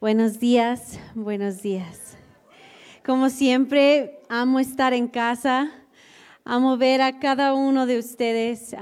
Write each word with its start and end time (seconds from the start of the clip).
Buenos 0.00 0.40
días, 0.40 0.98
buenos 1.14 1.60
días. 1.60 2.16
Como 3.04 3.28
siempre, 3.28 4.22
amo 4.30 4.58
estar 4.58 4.94
en 4.94 5.08
casa, 5.08 5.70
amo 6.42 6.78
ver 6.78 7.02
a 7.02 7.18
cada 7.18 7.52
uno 7.52 7.84
de 7.84 7.98
ustedes. 7.98 8.74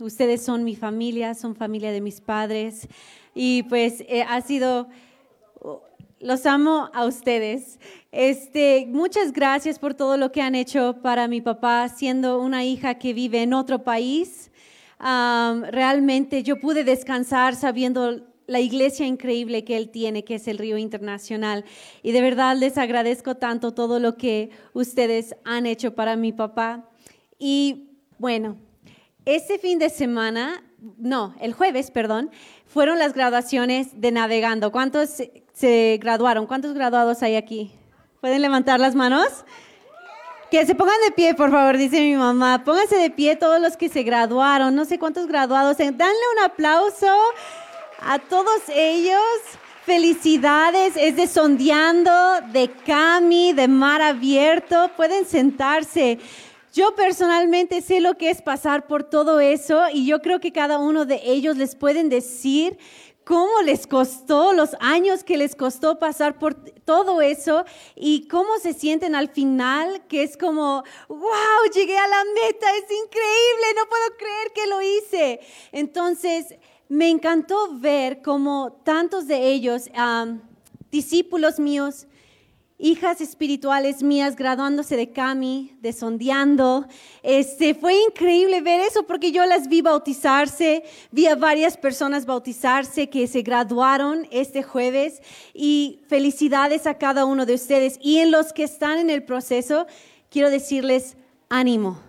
ustedes 0.00 0.42
son 0.42 0.64
mi 0.64 0.74
familia, 0.74 1.34
son 1.34 1.54
familia 1.54 1.92
de 1.92 2.00
mis 2.00 2.20
padres 2.20 2.88
y 3.32 3.62
pues 3.68 4.00
eh, 4.08 4.24
ha 4.28 4.40
sido, 4.40 4.88
los 6.18 6.44
amo 6.46 6.90
a 6.94 7.04
ustedes. 7.04 7.78
Este, 8.10 8.86
muchas 8.88 9.30
gracias 9.30 9.78
por 9.78 9.94
todo 9.94 10.16
lo 10.16 10.32
que 10.32 10.42
han 10.42 10.56
hecho 10.56 10.96
para 11.00 11.28
mi 11.28 11.40
papá, 11.40 11.88
siendo 11.88 12.40
una 12.40 12.64
hija 12.64 12.94
que 12.94 13.14
vive 13.14 13.42
en 13.42 13.54
otro 13.54 13.84
país. 13.84 14.50
realmente 14.98 16.42
yo 16.42 16.58
pude 16.58 16.82
descansar 16.82 17.54
sabiendo 17.54 18.29
la 18.50 18.58
iglesia 18.58 19.06
increíble 19.06 19.62
que 19.62 19.76
Él 19.76 19.90
tiene, 19.90 20.24
que 20.24 20.34
es 20.34 20.48
el 20.48 20.58
Río 20.58 20.76
Internacional. 20.76 21.64
Y 22.02 22.10
de 22.10 22.20
verdad 22.20 22.56
les 22.56 22.78
agradezco 22.78 23.36
tanto 23.36 23.74
todo 23.74 24.00
lo 24.00 24.16
que 24.16 24.50
ustedes 24.72 25.36
han 25.44 25.66
hecho 25.66 25.94
para 25.94 26.16
mi 26.16 26.32
papá. 26.32 26.90
Y 27.38 27.90
bueno, 28.18 28.56
este 29.24 29.60
fin 29.60 29.78
de 29.78 29.88
semana, 29.88 30.64
no, 30.98 31.36
el 31.40 31.52
jueves, 31.52 31.92
perdón, 31.92 32.32
fueron 32.66 32.98
las 32.98 33.14
graduaciones 33.14 34.00
de 34.00 34.10
Navegando. 34.10 34.72
¿Cuántos 34.72 35.22
se 35.52 35.98
graduaron? 36.02 36.48
¿Cuántos 36.48 36.74
graduados 36.74 37.22
hay 37.22 37.36
aquí? 37.36 37.70
¿Pueden 38.20 38.42
levantar 38.42 38.80
las 38.80 38.96
manos? 38.96 39.44
Que 40.50 40.66
se 40.66 40.74
pongan 40.74 40.96
de 41.06 41.12
pie, 41.12 41.34
por 41.36 41.52
favor, 41.52 41.76
dice 41.76 42.00
mi 42.00 42.16
mamá. 42.16 42.64
Pónganse 42.64 42.96
de 42.96 43.10
pie 43.10 43.36
todos 43.36 43.60
los 43.60 43.76
que 43.76 43.88
se 43.88 44.02
graduaron. 44.02 44.74
No 44.74 44.84
sé 44.84 44.98
cuántos 44.98 45.28
graduados. 45.28 45.78
Danle 45.78 46.02
un 46.36 46.44
aplauso 46.44 47.06
a 48.02 48.18
todos 48.18 48.62
ellos. 48.68 49.20
Felicidades, 49.84 50.92
es 50.96 51.16
de 51.16 51.26
Sondeando, 51.26 52.12
de 52.52 52.70
Cami, 52.86 53.52
de 53.52 53.66
Mar 53.66 54.02
Abierto. 54.02 54.90
Pueden 54.96 55.26
sentarse. 55.26 56.18
Yo 56.72 56.94
personalmente 56.94 57.80
sé 57.80 58.00
lo 58.00 58.16
que 58.16 58.30
es 58.30 58.42
pasar 58.42 58.86
por 58.86 59.02
todo 59.02 59.40
eso 59.40 59.82
y 59.92 60.06
yo 60.06 60.20
creo 60.20 60.38
que 60.38 60.52
cada 60.52 60.78
uno 60.78 61.04
de 61.04 61.20
ellos 61.24 61.56
les 61.56 61.74
pueden 61.74 62.08
decir 62.08 62.78
cómo 63.24 63.62
les 63.62 63.86
costó, 63.86 64.52
los 64.52 64.76
años 64.80 65.24
que 65.24 65.36
les 65.36 65.54
costó 65.54 65.98
pasar 65.98 66.38
por 66.38 66.54
todo 66.54 67.20
eso 67.22 67.64
y 67.96 68.28
cómo 68.28 68.58
se 68.58 68.72
sienten 68.72 69.14
al 69.14 69.28
final, 69.30 70.02
que 70.08 70.22
es 70.22 70.36
como, 70.36 70.82
wow, 71.08 71.72
llegué 71.72 71.96
a 71.96 72.08
la 72.08 72.24
meta, 72.24 72.66
es 72.76 72.84
increíble, 72.84 73.66
no 73.76 73.88
puedo 73.88 74.16
creer 74.18 74.52
que 74.52 74.66
lo 74.66 74.82
hice. 74.82 75.40
Entonces, 75.72 76.56
me 76.90 77.08
encantó 77.08 77.78
ver 77.78 78.20
cómo 78.20 78.80
tantos 78.82 79.28
de 79.28 79.46
ellos, 79.52 79.88
discípulos 80.90 81.60
míos, 81.60 82.08
hijas 82.78 83.20
espirituales 83.20 84.02
mías 84.02 84.34
graduándose 84.34 84.96
de 84.96 85.12
Cami, 85.12 85.76
de 85.80 85.92
Sondeando. 85.92 86.88
Este, 87.22 87.74
fue 87.74 87.94
increíble 88.02 88.60
ver 88.60 88.80
eso 88.80 89.04
porque 89.04 89.30
yo 89.30 89.46
las 89.46 89.68
vi 89.68 89.82
bautizarse, 89.82 90.82
vi 91.12 91.28
a 91.28 91.36
varias 91.36 91.76
personas 91.76 92.26
bautizarse 92.26 93.08
que 93.08 93.28
se 93.28 93.42
graduaron 93.42 94.26
este 94.32 94.64
jueves 94.64 95.22
y 95.54 96.00
felicidades 96.08 96.88
a 96.88 96.98
cada 96.98 97.24
uno 97.24 97.46
de 97.46 97.54
ustedes. 97.54 98.00
Y 98.02 98.18
en 98.18 98.32
los 98.32 98.52
que 98.52 98.64
están 98.64 98.98
en 98.98 99.10
el 99.10 99.22
proceso, 99.22 99.86
quiero 100.28 100.50
decirles 100.50 101.16
ánimo. 101.48 102.00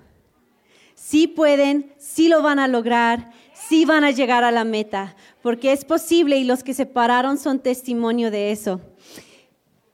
Sí 0.96 1.28
pueden, 1.28 1.94
sí 2.00 2.30
lo 2.30 2.42
van 2.42 2.58
a 2.58 2.68
lograr 2.68 3.32
sí 3.72 3.86
van 3.86 4.04
a 4.04 4.12
llegar 4.12 4.44
a 4.44 4.52
la 4.52 4.66
meta, 4.66 5.16
porque 5.42 5.72
es 5.72 5.86
posible 5.86 6.38
y 6.38 6.44
los 6.44 6.62
que 6.62 6.74
se 6.74 6.86
pararon 6.86 7.38
son 7.38 7.60
testimonio 7.60 8.30
de 8.30 8.52
eso. 8.52 8.82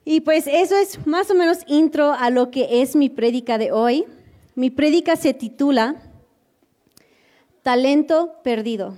Y 0.04 0.22
pues 0.22 0.48
eso 0.48 0.76
es 0.76 1.06
más 1.06 1.30
o 1.30 1.36
menos 1.36 1.60
intro 1.68 2.12
a 2.12 2.32
lo 2.32 2.50
que 2.50 2.82
es 2.82 2.96
mi 2.96 3.08
prédica 3.08 3.60
de 3.60 3.72
hoy. 3.72 4.06
Mi 4.56 4.72
prédica 4.72 5.16
se 5.16 5.36
titula 5.36 5.96
Talento 7.62 8.42
perdido. 8.44 8.96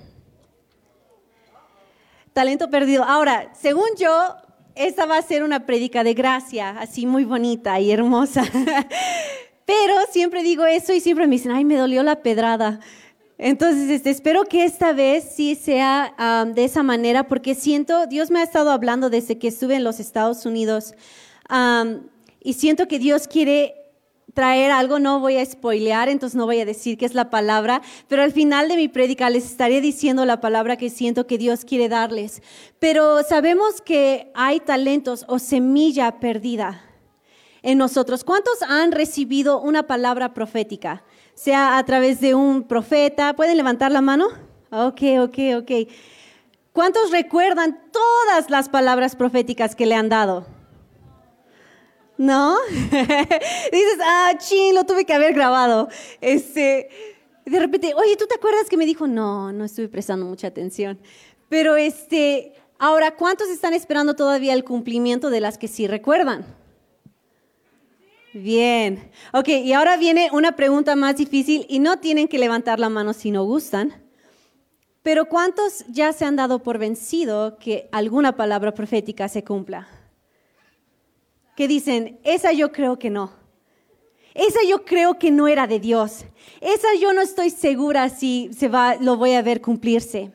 Talento 2.31 2.69
perdido. 2.69 3.03
Ahora, 3.03 3.51
según 3.59 3.89
yo, 3.97 4.34
esta 4.75 5.06
va 5.06 5.18
a 5.18 5.22
ser 5.22 5.44
una 5.44 5.66
prédica 5.66 6.06
de 6.06 6.13
gracia, 6.13 6.69
así 6.79 7.06
muy 7.06 7.25
bonita 7.25 7.78
y 7.81 7.91
hermosa. 7.91 8.45
Pero 9.66 9.95
siempre 10.09 10.41
digo 10.41 10.66
eso 10.66 10.94
y 10.94 11.01
siempre 11.01 11.28
me 11.28 11.35
dicen, 11.35 11.51
ay, 11.51 11.66
me 11.66 11.75
dolió 11.75 12.01
la 12.01 12.22
pedrada. 12.22 12.79
Entonces, 13.41 13.89
este, 13.89 14.09
espero 14.09 14.44
que 14.44 14.66
esta 14.66 14.91
vez 14.91 15.23
sí 15.33 15.55
sea 15.55 16.45
de 16.53 16.66
esa 16.66 16.83
manera, 16.83 17.29
porque 17.29 17.55
siento, 17.55 18.05
Dios 18.05 18.29
me 18.31 18.41
ha 18.41 18.44
estado 18.44 18.69
hablando 18.69 19.09
desde 19.09 19.39
que 19.39 19.47
estuve 19.47 19.75
en 19.75 19.85
los 19.85 20.01
Estados 20.01 20.45
Unidos, 20.45 20.94
y 22.41 22.53
siento 22.53 22.89
que 22.89 23.00
Dios 23.00 23.29
quiere 23.29 23.75
traer 24.33 24.72
algo, 24.72 25.00
no 25.00 25.22
voy 25.22 25.38
a 25.38 25.45
spoilear, 25.45 26.09
entonces 26.09 26.35
no 26.35 26.45
voy 26.45 26.59
a 26.59 26.66
decir 26.66 26.97
qué 26.97 27.05
es 27.05 27.13
la 27.13 27.29
palabra, 27.29 27.81
pero 28.09 28.23
al 28.23 28.33
final 28.33 28.67
de 28.67 28.75
mi 28.75 28.89
prédica 28.89 29.29
les 29.29 29.45
estaré 29.45 29.79
diciendo 29.79 30.25
la 30.25 30.41
palabra 30.41 30.75
que 30.75 30.89
siento 30.89 31.25
que 31.25 31.38
Dios 31.38 31.63
quiere 31.63 31.88
darles. 31.88 32.41
Pero 32.77 33.23
sabemos 33.23 33.81
que 33.81 34.31
hay 34.35 34.59
talentos 34.59 35.23
o 35.29 35.39
semilla 35.39 36.19
perdida 36.19 36.83
en 37.63 37.77
nosotros. 37.77 38.23
¿Cuántos 38.25 38.61
han 38.63 38.91
recibido 38.91 39.61
una 39.61 39.88
palabra 39.88 40.33
profética? 40.33 41.03
Sea 41.39 41.77
a 41.77 41.85
través 41.85 42.19
de 42.19 42.35
un 42.35 42.63
profeta. 42.63 43.33
¿Pueden 43.33 43.55
levantar 43.55 43.94
la 43.94 44.01
mano? 44.01 44.27
Ok, 44.72 45.01
ok, 45.22 45.38
ok. 45.59 45.72
¿Cuántos 46.73 47.11
recuerdan 47.11 47.79
todas 47.94 48.50
las 48.50 48.67
palabras 48.67 49.16
proféticas 49.16 49.73
que 49.73 49.85
le 49.85 49.95
han 49.95 50.09
dado? 50.09 50.45
¿No? 52.17 52.57
Dices, 52.69 54.00
ah, 54.03 54.33
ching, 54.38 54.75
lo 54.75 54.83
tuve 54.83 55.05
que 55.05 55.13
haber 55.13 55.33
grabado. 55.33 55.88
Este, 56.19 56.89
de 57.45 57.59
repente, 57.59 57.94
oye, 57.95 58.17
¿tú 58.17 58.27
te 58.27 58.35
acuerdas 58.35 58.67
que 58.69 58.75
me 58.75 58.85
dijo? 58.85 59.07
No, 59.07 59.53
no 59.53 59.63
estuve 59.63 59.88
prestando 59.88 60.25
mucha 60.25 60.47
atención. 60.47 61.00
Pero 61.47 61.77
este, 61.77 62.51
ahora, 62.79 63.16
¿cuántos 63.16 63.47
están 63.47 63.73
esperando 63.73 64.13
todavía 64.13 64.53
el 64.53 64.66
cumplimiento 64.66 65.29
de 65.29 65.39
las 65.39 65.57
que 65.57 65.69
sí 65.69 65.88
recuerdan? 65.88 66.45
Bien. 68.34 69.12
Ok, 69.34 69.47
y 69.50 69.73
ahora 69.73 69.97
viene 69.97 70.29
una 70.31 70.56
pregunta 70.56 70.95
más 70.95 71.16
difícil 71.16 71.66
y 71.67 71.79
no 71.79 71.97
tienen 71.97 72.28
que 72.28 72.38
levantar 72.38 72.79
la 72.79 72.90
mano 72.90 73.13
si 73.13 73.31
no 73.31 73.44
gustan. 73.44 73.94
Pero 75.01 75.25
¿cuántos 75.25 75.85
ya 75.88 76.13
se 76.13 76.25
han 76.25 76.35
dado 76.35 76.62
por 76.62 76.78
vencido 76.78 77.57
que 77.57 77.89
alguna 77.91 78.35
palabra 78.35 78.73
profética 78.73 79.28
se 79.28 79.44
cumpla? 79.44 79.88
Que 81.56 81.68
dicen, 81.68 82.19
esa 82.23 82.51
yo 82.51 82.72
creo 82.72 83.00
que 83.00 83.09
no. 83.09 83.31
Esa 84.35 84.59
yo 84.68 84.85
creo 84.85 85.18
que 85.18 85.31
no 85.31 85.47
era 85.47 85.66
de 85.66 85.79
Dios. 85.79 86.25
Esa 86.62 86.88
yo 87.01 87.13
no 87.13 87.22
estoy 87.22 87.50
segura 87.50 88.09
si 88.09 88.51
se 88.53 88.68
va, 88.68 88.95
lo 88.95 89.18
voy 89.18 89.34
a 89.34 89.41
ver 89.41 89.59
cumplirse. 89.59 90.31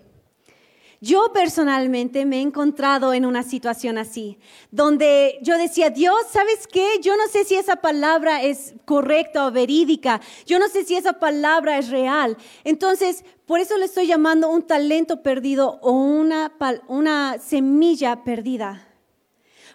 Yo 1.05 1.35
personalmente 1.35 2.25
me 2.25 2.39
he 2.39 2.41
encontrado 2.41 3.13
en 3.13 3.27
una 3.27 3.43
situación 3.43 3.99
así, 3.99 4.39
donde 4.71 5.39
yo 5.43 5.59
decía, 5.59 5.91
Dios, 5.91 6.17
¿sabes 6.31 6.67
qué? 6.67 6.99
Yo 7.03 7.15
no 7.19 7.29
sé 7.29 7.45
si 7.45 7.57
esa 7.57 7.77
palabra 7.77 8.43
es 8.43 8.73
correcta 8.87 9.47
o 9.47 9.51
verídica, 9.51 10.23
yo 10.47 10.59
no 10.59 10.67
sé 10.69 10.83
si 10.83 10.97
esa 10.97 11.13
palabra 11.13 11.77
es 11.77 11.91
real. 11.91 12.39
Entonces, 12.65 13.23
por 13.45 13.61
eso 13.61 13.77
le 13.77 13.85
estoy 13.85 14.07
llamando 14.07 14.49
un 14.49 14.63
talento 14.63 15.23
perdido 15.23 15.79
o 15.83 15.93
una, 15.93 16.55
una 16.89 17.39
semilla 17.39 18.25
perdida. 18.25 18.89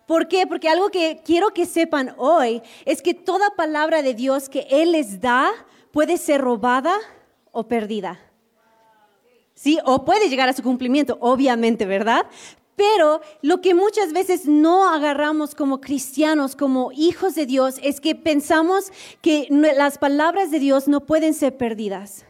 ¿Por 0.08 0.28
qué? 0.28 0.48
Porque 0.48 0.68
algo 0.68 0.90
que 0.90 1.22
quiero 1.24 1.54
que 1.54 1.68
sepan 1.68 2.16
hoy 2.18 2.64
es 2.86 3.04
que 3.04 3.14
toda 3.14 3.56
palabra 3.56 4.02
de 4.02 4.16
Dios 4.16 4.50
que 4.50 4.66
Él 4.72 4.94
les 4.94 5.22
da 5.22 5.52
puede 5.92 6.18
ser 6.18 6.42
robada 6.42 6.96
o 7.52 7.68
perdida. 7.68 8.20
¿Sí? 9.60 9.78
O 9.84 10.06
puede 10.06 10.30
llegar 10.30 10.48
a 10.48 10.54
su 10.54 10.64
cumplimiento, 10.64 11.18
obviamente, 11.20 11.86
¿verdad? 11.86 12.26
Pero 12.78 13.20
lo 13.42 13.60
que 13.60 13.74
muchas 13.74 14.14
veces 14.14 14.46
no 14.46 14.88
agarramos 14.88 15.54
como 15.54 15.82
cristianos, 15.82 16.56
como 16.56 16.94
hijos 16.94 17.36
de 17.36 17.46
Dios, 17.46 17.76
es 17.84 18.00
que 18.00 18.16
pensamos 18.16 18.94
que 19.22 19.48
las 19.50 19.98
palabras 19.98 20.50
de 20.50 20.60
Dios 20.60 20.88
no 20.88 21.06
pueden 21.06 21.34
ser 21.34 21.58
perdidas. 21.58 22.26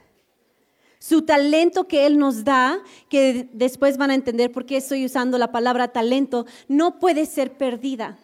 Su 0.98 1.22
talento 1.22 1.88
que 1.88 2.08
Él 2.08 2.18
nos 2.18 2.44
da, 2.44 2.80
que 3.10 3.48
después 3.54 3.98
van 3.98 4.10
a 4.10 4.16
entender 4.16 4.52
por 4.52 4.66
qué 4.66 4.78
estoy 4.78 5.06
usando 5.06 5.38
la 5.38 5.52
palabra 5.52 5.90
talento, 5.90 6.48
no 6.68 7.00
puede 7.00 7.28
ser 7.28 7.52
perdida. 7.58 8.18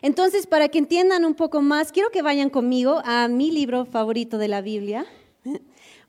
Entonces, 0.00 0.46
para 0.46 0.68
que 0.68 0.78
entiendan 0.78 1.26
un 1.26 1.34
poco 1.34 1.60
más, 1.60 1.92
quiero 1.92 2.10
que 2.10 2.22
vayan 2.22 2.48
conmigo 2.48 3.02
a 3.04 3.28
mi 3.28 3.50
libro 3.50 3.84
favorito 3.84 4.38
de 4.38 4.48
la 4.48 4.62
Biblia, 4.62 5.04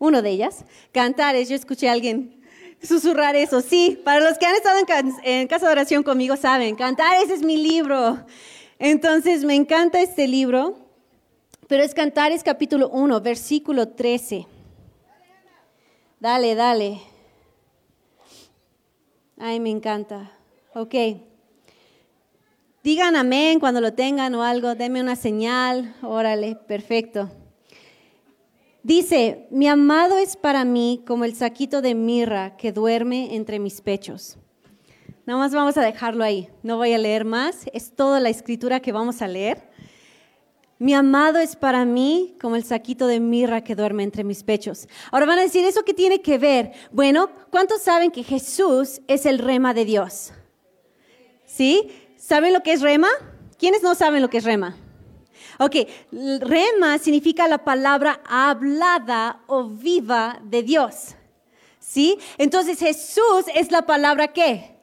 uno 0.01 0.23
de 0.23 0.31
ellas, 0.31 0.65
Cantares. 0.91 1.47
Yo 1.47 1.55
escuché 1.55 1.87
a 1.87 1.91
alguien 1.91 2.41
susurrar 2.81 3.35
eso. 3.35 3.61
Sí, 3.61 4.01
para 4.03 4.19
los 4.19 4.39
que 4.39 4.47
han 4.47 4.55
estado 4.55 4.79
en, 5.23 5.47
casa 5.47 5.67
de 5.67 5.71
oración 5.71 6.01
conmigo 6.01 6.35
saben, 6.35 6.75
Cantares 6.75 7.29
es 7.29 7.43
mi 7.43 7.55
libro. 7.55 8.17
Entonces 8.79 9.43
me 9.45 9.53
encanta 9.53 10.01
este 10.01 10.27
libro, 10.27 10.75
pero 11.67 11.83
es 11.83 11.93
Cantares 11.93 12.43
capítulo 12.43 12.89
1, 12.89 13.21
versículo 13.21 13.89
13. 13.89 14.47
Dale, 16.19 16.55
dale. 16.55 16.99
Ay, 19.37 19.59
me 19.59 19.69
encanta. 19.69 20.31
Ok. 20.73 20.95
Digan 22.83 23.15
amén 23.15 23.59
cuando 23.59 23.81
lo 23.81 23.93
tengan 23.93 24.33
o 24.33 24.41
algo, 24.41 24.73
denme 24.73 24.99
una 24.99 25.15
señal, 25.15 25.93
órale, 26.01 26.55
perfecto. 26.55 27.29
Dice, 28.83 29.47
mi 29.51 29.67
amado 29.67 30.17
es 30.17 30.35
para 30.35 30.65
mí 30.65 31.03
como 31.05 31.23
el 31.23 31.35
saquito 31.35 31.83
de 31.83 31.93
mirra 31.93 32.57
que 32.57 32.71
duerme 32.71 33.35
entre 33.35 33.59
mis 33.59 33.79
pechos. 33.79 34.37
Nada 35.27 35.37
más 35.37 35.53
vamos 35.53 35.77
a 35.77 35.83
dejarlo 35.83 36.23
ahí, 36.23 36.49
no 36.63 36.77
voy 36.77 36.93
a 36.93 36.97
leer 36.97 37.23
más, 37.23 37.65
es 37.73 37.95
toda 37.95 38.19
la 38.19 38.29
escritura 38.29 38.79
que 38.79 38.91
vamos 38.91 39.21
a 39.21 39.27
leer. 39.27 39.69
Mi 40.79 40.95
amado 40.95 41.37
es 41.37 41.55
para 41.55 41.85
mí 41.85 42.35
como 42.41 42.55
el 42.55 42.63
saquito 42.63 43.05
de 43.05 43.19
mirra 43.19 43.63
que 43.63 43.75
duerme 43.75 44.01
entre 44.01 44.23
mis 44.23 44.41
pechos. 44.41 44.87
Ahora 45.11 45.27
van 45.27 45.37
a 45.37 45.43
decir, 45.43 45.63
¿eso 45.63 45.83
qué 45.85 45.93
tiene 45.93 46.23
que 46.23 46.39
ver? 46.39 46.71
Bueno, 46.91 47.29
¿cuántos 47.51 47.83
saben 47.83 48.09
que 48.09 48.23
Jesús 48.23 48.99
es 49.07 49.27
el 49.27 49.37
rema 49.37 49.75
de 49.75 49.85
Dios? 49.85 50.33
¿Sí? 51.45 51.91
¿Saben 52.17 52.51
lo 52.51 52.63
que 52.63 52.73
es 52.73 52.81
rema? 52.81 53.09
¿Quiénes 53.59 53.83
no 53.83 53.93
saben 53.93 54.23
lo 54.23 54.29
que 54.31 54.39
es 54.39 54.43
rema? 54.43 54.75
Ok, 55.63 55.75
rema 56.39 56.97
significa 56.97 57.47
la 57.47 57.59
palabra 57.59 58.19
hablada 58.25 59.43
o 59.45 59.65
viva 59.65 60.39
de 60.43 60.63
Dios. 60.63 61.15
¿Sí? 61.77 62.17
Entonces 62.39 62.79
Jesús 62.79 63.45
es 63.53 63.69
la 63.69 63.83
palabra 63.83 64.29
qué? 64.29 64.80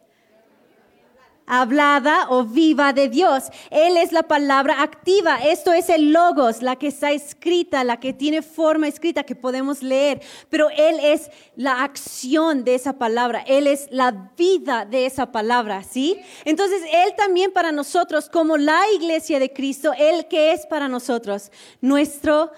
Hablada 1.48 2.26
o 2.28 2.44
viva 2.44 2.92
de 2.92 3.08
Dios. 3.08 3.44
Él 3.70 3.96
es 3.96 4.12
la 4.12 4.22
palabra 4.22 4.82
activa. 4.82 5.36
Esto 5.36 5.72
es 5.72 5.88
el 5.88 6.12
logos, 6.12 6.62
la 6.62 6.76
que 6.76 6.88
está 6.88 7.10
escrita, 7.10 7.82
la 7.82 7.98
que 7.98 8.12
tiene 8.12 8.42
forma 8.42 8.86
escrita 8.86 9.24
que 9.24 9.34
podemos 9.34 9.82
leer. 9.82 10.20
Pero 10.50 10.68
Él 10.70 11.00
es 11.02 11.30
la 11.56 11.82
acción 11.82 12.64
de 12.64 12.74
esa 12.74 12.92
palabra. 12.92 13.42
Él 13.46 13.66
es 13.66 13.88
la 13.90 14.30
vida 14.36 14.84
de 14.84 15.06
esa 15.06 15.32
palabra, 15.32 15.82
¿sí? 15.82 16.18
Entonces, 16.44 16.82
Él 16.92 17.14
también 17.16 17.52
para 17.52 17.72
nosotros, 17.72 18.28
como 18.28 18.56
la 18.56 18.82
iglesia 18.94 19.38
de 19.38 19.52
Cristo, 19.52 19.92
Él 19.98 20.26
que 20.28 20.52
es 20.52 20.66
para 20.66 20.88
nosotros, 20.88 21.50
nuestro 21.80 22.52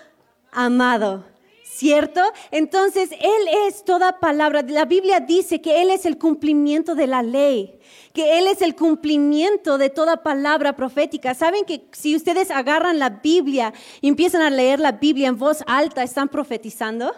amado. 0.51 1.25
¿Cierto? 1.73 2.21
Entonces, 2.51 3.11
Él 3.13 3.69
es 3.69 3.85
toda 3.85 4.19
palabra. 4.19 4.63
La 4.63 4.85
Biblia 4.85 5.21
dice 5.21 5.61
que 5.61 5.81
Él 5.81 5.91
es 5.91 6.05
el 6.05 6.19
cumplimiento 6.19 6.95
de 6.95 7.07
la 7.07 7.23
ley 7.23 7.81
que 8.13 8.39
Él 8.39 8.49
es 8.49 8.61
el 8.61 8.75
cumplimiento 8.75 9.79
de 9.79 9.89
toda 9.89 10.23
palabra 10.23 10.75
profética. 10.75 11.35
¿Saben 11.35 11.65
que 11.65 11.87
si 11.93 12.17
ustedes 12.17 12.51
agarran 12.51 12.99
la 12.99 13.11
Biblia 13.11 13.73
y 14.01 14.09
empiezan 14.09 14.43
a 14.43 14.51
leer 14.51 14.81
la 14.81 14.93
Biblia 14.93 15.29
en 15.29 15.39
voz 15.39 15.63
alta, 15.67 16.03
están 16.03 16.29
profetizando? 16.29 17.15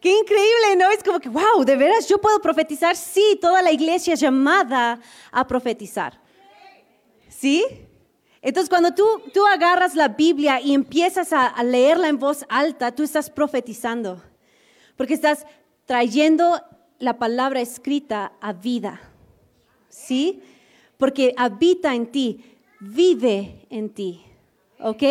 Qué 0.00 0.10
increíble, 0.10 0.76
¿no? 0.76 0.90
Es 0.90 1.02
como 1.02 1.20
que, 1.20 1.28
wow, 1.28 1.64
¿de 1.64 1.76
veras 1.76 2.08
yo 2.08 2.20
puedo 2.20 2.40
profetizar? 2.40 2.96
Sí, 2.96 3.38
toda 3.40 3.62
la 3.62 3.72
iglesia 3.72 4.14
es 4.14 4.20
llamada 4.20 5.00
a 5.30 5.46
profetizar. 5.46 6.20
¿Sí? 7.28 7.64
Entonces, 8.40 8.68
cuando 8.68 8.94
tú, 8.94 9.04
tú 9.34 9.44
agarras 9.46 9.94
la 9.94 10.08
Biblia 10.08 10.60
y 10.60 10.74
empiezas 10.74 11.32
a, 11.32 11.46
a 11.46 11.62
leerla 11.62 12.08
en 12.08 12.18
voz 12.18 12.44
alta, 12.48 12.94
tú 12.94 13.02
estás 13.02 13.30
profetizando, 13.30 14.22
porque 14.96 15.14
estás 15.14 15.46
trayendo 15.86 16.60
la 16.98 17.18
palabra 17.18 17.60
escrita 17.60 18.32
a 18.40 18.52
vida. 18.52 19.00
¿sí? 19.88 20.42
Porque 20.96 21.34
habita 21.36 21.94
en 21.94 22.06
ti, 22.06 22.44
vive 22.80 23.66
en 23.70 23.90
ti, 23.90 24.22
¿ok? 24.80 25.02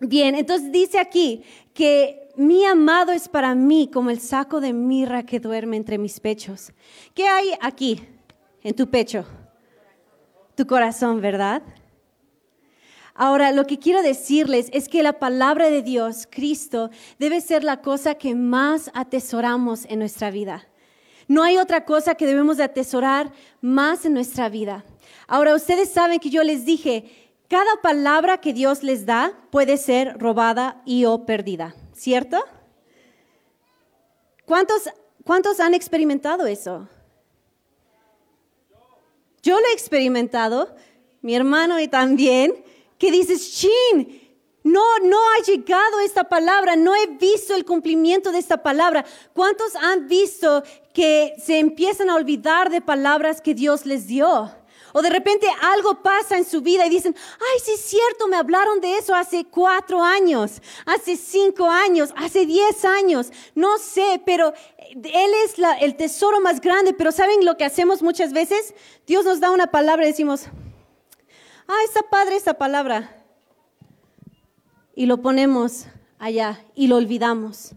Bien, 0.00 0.34
entonces 0.34 0.70
dice 0.70 0.98
aquí 0.98 1.42
que 1.74 2.30
mi 2.36 2.64
amado 2.64 3.12
es 3.12 3.28
para 3.28 3.54
mí 3.54 3.90
como 3.92 4.10
el 4.10 4.20
saco 4.20 4.60
de 4.60 4.72
mirra 4.72 5.24
que 5.24 5.40
duerme 5.40 5.76
entre 5.76 5.98
mis 5.98 6.20
pechos. 6.20 6.72
¿Qué 7.14 7.26
hay 7.26 7.50
aquí 7.60 8.00
en 8.62 8.74
tu 8.74 8.88
pecho? 8.88 9.24
Tu 10.54 10.66
corazón, 10.66 11.20
¿verdad? 11.20 11.62
Ahora, 13.20 13.50
lo 13.50 13.66
que 13.66 13.80
quiero 13.80 14.00
decirles 14.00 14.70
es 14.72 14.88
que 14.88 15.02
la 15.02 15.18
palabra 15.18 15.70
de 15.70 15.82
Dios, 15.82 16.28
Cristo, 16.30 16.90
debe 17.18 17.40
ser 17.40 17.64
la 17.64 17.82
cosa 17.82 18.14
que 18.14 18.36
más 18.36 18.92
atesoramos 18.94 19.86
en 19.86 19.98
nuestra 19.98 20.30
vida. 20.30 20.68
No 21.26 21.42
hay 21.42 21.58
otra 21.58 21.84
cosa 21.84 22.14
que 22.14 22.26
debemos 22.26 22.58
de 22.58 22.62
atesorar 22.62 23.32
más 23.60 24.04
en 24.04 24.14
nuestra 24.14 24.48
vida. 24.48 24.84
Ahora, 25.26 25.56
ustedes 25.56 25.90
saben 25.90 26.20
que 26.20 26.30
yo 26.30 26.44
les 26.44 26.64
dije, 26.64 27.34
cada 27.48 27.82
palabra 27.82 28.38
que 28.38 28.52
Dios 28.52 28.84
les 28.84 29.04
da 29.04 29.36
puede 29.50 29.78
ser 29.78 30.16
robada 30.20 30.80
y 30.86 31.04
o 31.04 31.26
perdida, 31.26 31.74
¿cierto? 31.94 32.38
¿Cuántos, 34.44 34.88
cuántos 35.24 35.58
han 35.58 35.74
experimentado 35.74 36.46
eso? 36.46 36.88
Yo 39.42 39.58
lo 39.58 39.66
he 39.66 39.72
experimentado, 39.72 40.72
mi 41.20 41.34
hermano 41.34 41.80
y 41.80 41.88
también, 41.88 42.54
que 42.98 43.10
dices, 43.10 43.52
chin, 43.52 44.28
no, 44.64 44.82
no 45.04 45.18
ha 45.18 45.42
llegado 45.44 46.00
esta 46.00 46.24
palabra, 46.24 46.76
no 46.76 46.94
he 46.94 47.06
visto 47.06 47.54
el 47.54 47.64
cumplimiento 47.64 48.32
de 48.32 48.38
esta 48.38 48.62
palabra. 48.62 49.04
¿Cuántos 49.32 49.74
han 49.76 50.08
visto 50.08 50.62
que 50.92 51.34
se 51.42 51.58
empiezan 51.58 52.10
a 52.10 52.16
olvidar 52.16 52.70
de 52.70 52.80
palabras 52.80 53.40
que 53.40 53.54
Dios 53.54 53.86
les 53.86 54.06
dio? 54.06 54.50
O 54.92 55.02
de 55.02 55.10
repente 55.10 55.46
algo 55.60 56.02
pasa 56.02 56.38
en 56.38 56.44
su 56.44 56.60
vida 56.60 56.86
y 56.86 56.90
dicen, 56.90 57.14
ay, 57.16 57.60
sí 57.64 57.72
es 57.72 57.80
cierto, 57.80 58.26
me 58.26 58.36
hablaron 58.36 58.80
de 58.80 58.96
eso 58.96 59.14
hace 59.14 59.44
cuatro 59.44 60.02
años, 60.02 60.60
hace 60.86 61.16
cinco 61.16 61.66
años, 61.66 62.12
hace 62.16 62.46
diez 62.46 62.84
años, 62.84 63.30
no 63.54 63.78
sé, 63.78 64.20
pero 64.24 64.52
Él 64.90 65.30
es 65.44 65.54
el 65.80 65.96
tesoro 65.96 66.40
más 66.40 66.60
grande. 66.60 66.94
Pero 66.94 67.12
¿saben 67.12 67.44
lo 67.44 67.56
que 67.56 67.64
hacemos 67.64 68.02
muchas 68.02 68.32
veces? 68.32 68.74
Dios 69.06 69.24
nos 69.24 69.40
da 69.40 69.50
una 69.50 69.70
palabra 69.70 70.04
y 70.04 70.08
decimos, 70.08 70.46
ah, 71.68 71.84
está 71.84 72.02
padre 72.10 72.36
esta 72.36 72.54
palabra 72.54 73.14
y 74.94 75.06
lo 75.06 75.22
ponemos 75.22 75.86
allá 76.18 76.64
y 76.74 76.88
lo 76.88 76.96
olvidamos. 76.96 77.72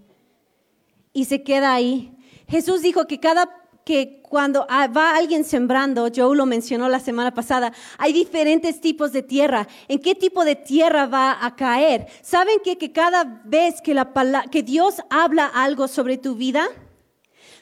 Y 1.14 1.26
se 1.26 1.44
queda 1.44 1.74
ahí. 1.74 2.18
Jesús 2.48 2.82
dijo 2.82 3.06
que 3.06 3.20
cada 3.20 3.62
que 3.84 4.22
cuando 4.22 4.66
va 4.68 5.16
alguien 5.16 5.44
sembrando, 5.44 6.08
Joe 6.16 6.36
lo 6.36 6.46
mencionó 6.46 6.88
la 6.88 7.00
semana 7.00 7.34
pasada, 7.34 7.74
hay 7.98 8.14
diferentes 8.14 8.80
tipos 8.80 9.12
de 9.12 9.24
tierra. 9.24 9.68
¿En 9.88 10.00
qué 10.00 10.16
tipo 10.16 10.46
de 10.46 10.56
tierra 10.56 11.08
va 11.08 11.46
a 11.46 11.56
caer? 11.56 12.08
¿Saben 12.22 12.60
que, 12.64 12.78
que 12.78 12.92
cada 12.92 13.42
vez 13.44 13.82
que, 13.82 13.94
la, 13.94 14.12
que 14.50 14.64
Dios 14.64 15.02
habla 15.10 15.46
algo 15.48 15.88
sobre 15.88 16.18
tu 16.18 16.36
vida, 16.36 16.68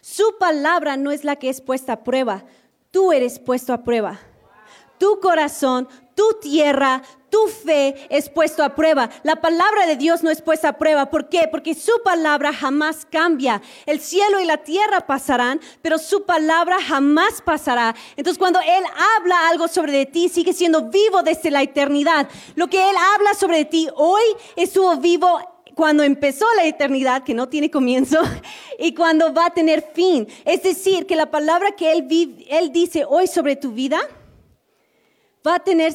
su 0.01 0.37
palabra 0.39 0.97
no 0.97 1.11
es 1.11 1.23
la 1.23 1.37
que 1.37 1.49
es 1.49 1.61
puesta 1.61 1.93
a 1.93 2.03
prueba, 2.03 2.45
tú 2.91 3.11
eres 3.11 3.39
puesto 3.39 3.73
a 3.73 3.83
prueba. 3.83 4.19
Tu 4.99 5.19
corazón, 5.19 5.87
tu 6.15 6.33
tierra, 6.41 7.01
tu 7.29 7.47
fe 7.47 7.95
es 8.09 8.29
puesto 8.29 8.63
a 8.63 8.75
prueba. 8.75 9.09
La 9.23 9.37
palabra 9.37 9.85
de 9.85 9.95
Dios 9.95 10.23
no 10.23 10.29
es 10.29 10.41
puesta 10.41 10.69
a 10.69 10.77
prueba. 10.77 11.09
¿Por 11.09 11.29
qué? 11.29 11.47
Porque 11.49 11.73
su 11.75 11.93
palabra 12.03 12.51
jamás 12.51 13.07
cambia. 13.09 13.61
El 13.85 13.99
cielo 13.99 14.39
y 14.39 14.45
la 14.45 14.57
tierra 14.57 15.01
pasarán, 15.01 15.61
pero 15.81 15.97
su 15.97 16.25
palabra 16.25 16.77
jamás 16.81 17.41
pasará. 17.41 17.95
Entonces 18.17 18.37
cuando 18.37 18.59
Él 18.59 18.83
habla 19.17 19.47
algo 19.47 19.67
sobre 19.67 19.93
de 19.93 20.05
ti, 20.05 20.27
sigue 20.27 20.53
siendo 20.53 20.89
vivo 20.89 21.23
desde 21.23 21.51
la 21.51 21.61
eternidad. 21.61 22.27
Lo 22.55 22.67
que 22.67 22.89
Él 22.89 22.95
habla 23.15 23.33
sobre 23.33 23.59
de 23.59 23.65
ti 23.65 23.87
hoy 23.95 24.23
estuvo 24.55 24.97
vivo 24.97 25.39
cuando 25.75 26.03
empezó 26.03 26.45
la 26.57 26.65
eternidad, 26.65 27.23
que 27.23 27.33
no 27.33 27.47
tiene 27.47 27.71
comienzo, 27.71 28.19
y 28.79 28.93
cuando 28.93 29.33
va 29.33 29.45
a 29.45 29.53
tener 29.53 29.81
fin. 29.93 30.27
Es 30.43 30.63
decir, 30.63 31.05
que 31.05 31.15
la 31.15 31.31
palabra 31.31 31.71
que 31.71 31.93
Él, 31.93 32.45
él 32.49 32.73
dice 32.73 33.05
hoy 33.07 33.27
sobre 33.27 33.55
tu 33.55 33.71
vida, 33.71 34.01
va 35.45 35.55
a, 35.55 35.59
tener, 35.59 35.93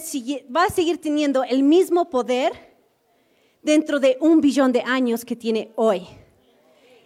va 0.55 0.65
a 0.65 0.71
seguir 0.71 1.01
teniendo 1.01 1.45
el 1.45 1.63
mismo 1.63 2.09
poder 2.09 2.77
dentro 3.63 4.01
de 4.01 4.17
un 4.21 4.41
billón 4.41 4.73
de 4.73 4.83
años 4.83 5.25
que 5.25 5.37
tiene 5.37 5.73
hoy. 5.77 6.07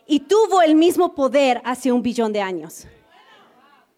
Y 0.06 0.20
tuvo 0.20 0.62
el 0.62 0.74
mismo 0.74 1.14
poder 1.14 1.60
hace 1.64 1.92
un 1.92 2.02
billón 2.02 2.32
de 2.32 2.40
años. 2.40 2.86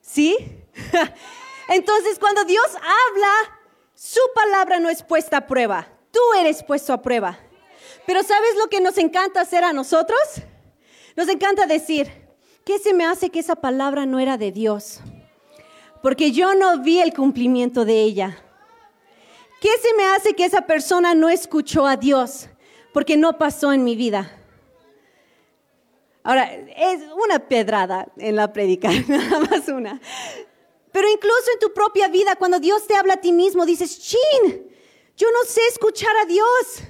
¿Sí? 0.01 0.37
Entonces, 1.69 2.19
cuando 2.19 2.45
Dios 2.45 2.67
habla, 2.75 3.61
su 3.95 4.21
palabra 4.35 4.81
no 4.81 4.89
es 4.89 5.03
puesta 5.03 5.39
a 5.39 5.47
prueba. 5.47 5.89
Tú 6.11 6.21
eres 6.39 6.63
puesto 6.65 6.93
a 6.93 7.01
prueba. 7.01 7.39
Pero 8.07 8.23
¿sabes 8.23 8.57
lo 8.59 8.67
que 8.69 8.81
nos 8.81 8.99
encanta 8.99 9.41
hacer 9.41 9.63
a 9.63 9.73
nosotros? 9.73 10.19
Nos 11.17 11.29
encanta 11.29 11.67
decir, 11.67 12.11
¿qué 12.65 12.79
se 12.79 12.93
me 12.93 13.07
hace 13.07 13.31
que 13.31 13.39
esa 13.39 13.57
palabra 13.57 14.07
no 14.07 14.19
era 14.19 14.37
de 14.37 14.51
Dios? 14.51 15.01
Porque 16.03 16.33
yo 16.33 16.55
no 16.55 16.79
vi 16.79 17.01
el 17.01 17.13
cumplimiento 17.13 17.85
de 17.85 18.03
ella. 18.03 18.43
¿Qué 19.61 19.71
se 19.83 19.95
me 19.95 20.05
hace 20.05 20.35
que 20.35 20.45
esa 20.45 20.63
persona 20.63 21.15
no 21.15 21.29
escuchó 21.29 21.87
a 21.87 21.97
Dios? 21.97 22.49
Porque 22.93 23.17
no 23.17 23.37
pasó 23.37 23.73
en 23.73 23.85
mi 23.85 23.95
vida. 23.95 24.37
Ahora, 26.23 26.51
es 26.53 27.03
una 27.25 27.39
pedrada 27.39 28.09
en 28.17 28.37
la 28.37 28.53
predica, 28.53 28.91
nada 29.09 29.41
más 29.41 29.69
una. 29.69 30.01
Pero 30.93 31.09
incluso 31.11 31.53
en 31.53 31.61
tu 31.61 31.73
propia 31.73 32.09
vida, 32.09 32.37
cuando 32.37 32.59
Dios 32.59 32.87
te 32.87 32.95
habla 32.95 33.15
a 33.15 33.21
ti 33.21 33.33
mismo, 33.33 33.65
dices, 33.65 34.01
chin, 34.01 34.67
yo 35.17 35.29
no 35.31 35.45
sé 35.47 35.61
escuchar 35.69 36.17
a 36.17 36.27
Dios. 36.27 36.83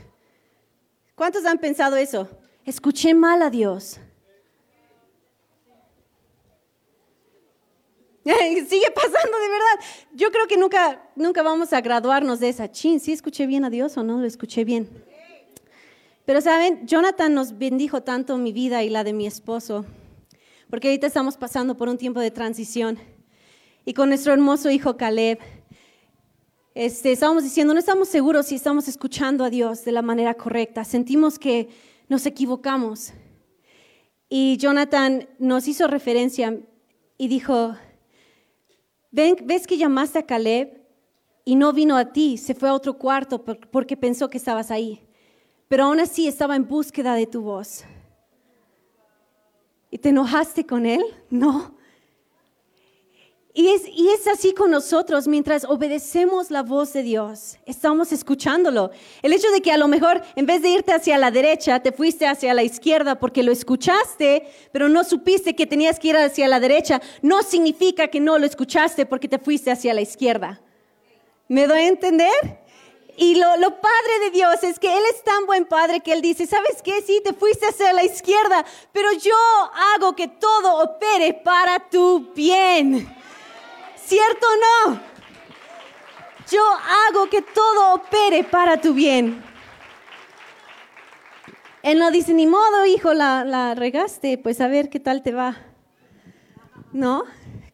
¿Cuántos 1.14 1.44
han 1.44 1.58
pensado 1.58 1.96
eso? 1.96 2.28
Escuché 2.64 3.14
mal 3.14 3.42
a 3.42 3.50
Dios. 3.50 4.00
Sigue 8.24 8.90
pasando 8.94 9.38
de 9.38 9.48
verdad. 9.48 9.86
Yo 10.12 10.30
creo 10.30 10.46
que 10.46 10.56
nunca, 10.56 11.10
nunca 11.16 11.42
vamos 11.42 11.72
a 11.72 11.80
graduarnos 11.80 12.40
de 12.40 12.50
esa. 12.50 12.70
Chin, 12.70 13.00
¿sí 13.00 13.12
escuché 13.12 13.46
bien 13.46 13.64
a 13.64 13.70
Dios 13.70 13.96
o 13.96 14.02
no 14.02 14.18
lo 14.18 14.26
escuché 14.26 14.64
bien? 14.64 14.88
Pero 16.26 16.40
saben, 16.40 16.86
Jonathan 16.86 17.34
nos 17.34 17.58
bendijo 17.58 18.02
tanto 18.02 18.36
mi 18.36 18.52
vida 18.52 18.84
y 18.84 18.90
la 18.90 19.04
de 19.04 19.12
mi 19.12 19.26
esposo, 19.26 19.84
porque 20.68 20.88
ahorita 20.88 21.06
estamos 21.06 21.36
pasando 21.36 21.76
por 21.76 21.88
un 21.88 21.98
tiempo 21.98 22.20
de 22.20 22.30
transición. 22.30 22.98
Y 23.84 23.94
con 23.94 24.10
nuestro 24.10 24.32
hermoso 24.32 24.70
hijo 24.70 24.96
Caleb, 24.96 25.38
este, 26.74 27.12
estábamos 27.12 27.42
diciendo, 27.42 27.72
no 27.72 27.80
estamos 27.80 28.08
seguros 28.08 28.46
si 28.46 28.54
estamos 28.54 28.86
escuchando 28.86 29.44
a 29.44 29.50
Dios 29.50 29.84
de 29.84 29.92
la 29.92 30.02
manera 30.02 30.34
correcta. 30.34 30.84
Sentimos 30.84 31.38
que 31.38 31.68
nos 32.08 32.26
equivocamos. 32.26 33.12
Y 34.28 34.56
Jonathan 34.58 35.28
nos 35.38 35.66
hizo 35.66 35.88
referencia 35.88 36.60
y 37.18 37.26
dijo, 37.26 37.74
¿ves 39.10 39.66
que 39.66 39.76
llamaste 39.76 40.18
a 40.18 40.26
Caleb 40.26 40.80
y 41.44 41.56
no 41.56 41.72
vino 41.72 41.96
a 41.96 42.12
ti? 42.12 42.36
Se 42.36 42.54
fue 42.54 42.68
a 42.68 42.74
otro 42.74 42.98
cuarto 42.98 43.44
porque 43.44 43.96
pensó 43.96 44.30
que 44.30 44.38
estabas 44.38 44.70
ahí. 44.70 45.06
Pero 45.68 45.84
aún 45.84 46.00
así 46.00 46.26
estaba 46.26 46.56
en 46.56 46.66
búsqueda 46.66 47.14
de 47.14 47.26
tu 47.26 47.42
voz. 47.42 47.84
¿Y 49.90 49.98
te 49.98 50.10
enojaste 50.10 50.66
con 50.66 50.86
él? 50.86 51.02
No. 51.30 51.79
Y 53.52 53.68
es, 53.68 54.26
así 54.28 54.54
con 54.54 54.70
nosotros, 54.70 55.26
mientras 55.26 55.64
obedecemos 55.64 56.52
la 56.52 56.62
voz 56.62 56.92
de 56.92 57.02
Dios, 57.02 57.58
estamos 57.66 58.12
escuchándolo. 58.12 58.92
El 59.22 59.32
hecho 59.32 59.50
de 59.50 59.60
que 59.60 59.72
a 59.72 59.76
lo 59.76 59.88
mejor 59.88 60.22
en 60.36 60.46
vez 60.46 60.62
de 60.62 60.68
irte 60.68 60.92
hacia 60.92 61.18
la 61.18 61.32
derecha, 61.32 61.80
te 61.80 61.90
fuiste 61.90 62.28
hacia 62.28 62.54
la 62.54 62.62
izquierda 62.62 63.18
porque 63.18 63.42
lo 63.42 63.50
escuchaste, 63.50 64.48
pero 64.72 64.88
no 64.88 65.02
supiste 65.02 65.56
que 65.56 65.66
tenías 65.66 65.98
que 65.98 66.08
ir 66.08 66.16
hacia 66.16 66.46
la 66.46 66.60
derecha, 66.60 67.02
no 67.22 67.42
significa 67.42 68.06
que 68.06 68.20
no 68.20 68.38
lo 68.38 68.46
escuchaste 68.46 69.04
porque 69.04 69.26
te 69.26 69.40
fuiste 69.40 69.72
hacia 69.72 69.94
la 69.94 70.02
izquierda. 70.02 70.60
¿Me 71.48 71.66
doy 71.66 71.80
a 71.80 71.88
entender? 71.88 72.60
Y 73.16 73.34
lo, 73.34 73.56
lo, 73.56 73.80
padre 73.80 74.20
de 74.22 74.30
Dios 74.30 74.62
es 74.62 74.78
que 74.78 74.96
Él 74.96 75.02
es 75.12 75.24
tan 75.24 75.44
buen 75.46 75.64
padre 75.64 76.00
que 76.00 76.12
Él 76.12 76.22
dice, 76.22 76.46
¿sabes 76.46 76.80
qué? 76.84 77.02
Sí, 77.02 77.20
te 77.24 77.32
fuiste 77.32 77.66
hacia 77.66 77.92
la 77.92 78.04
izquierda, 78.04 78.64
pero 78.92 79.10
yo 79.12 79.34
hago 79.96 80.14
que 80.14 80.28
todo 80.28 80.84
opere 80.84 81.34
para 81.34 81.80
tu 81.90 82.32
bien. 82.32 83.19
¿Cierto 84.10 84.44
o 84.44 84.88
no? 84.90 85.00
Yo 86.50 86.60
hago 87.08 87.30
que 87.30 87.42
todo 87.42 87.94
opere 87.94 88.42
para 88.42 88.80
tu 88.80 88.92
bien. 88.92 89.40
Él 91.84 92.00
no 92.00 92.10
dice, 92.10 92.34
ni 92.34 92.48
modo, 92.48 92.84
hijo, 92.86 93.14
la, 93.14 93.44
la 93.44 93.76
regaste, 93.76 94.36
pues 94.36 94.60
a 94.60 94.66
ver 94.66 94.90
qué 94.90 94.98
tal 94.98 95.22
te 95.22 95.30
va. 95.30 95.58
¿No? 96.92 97.22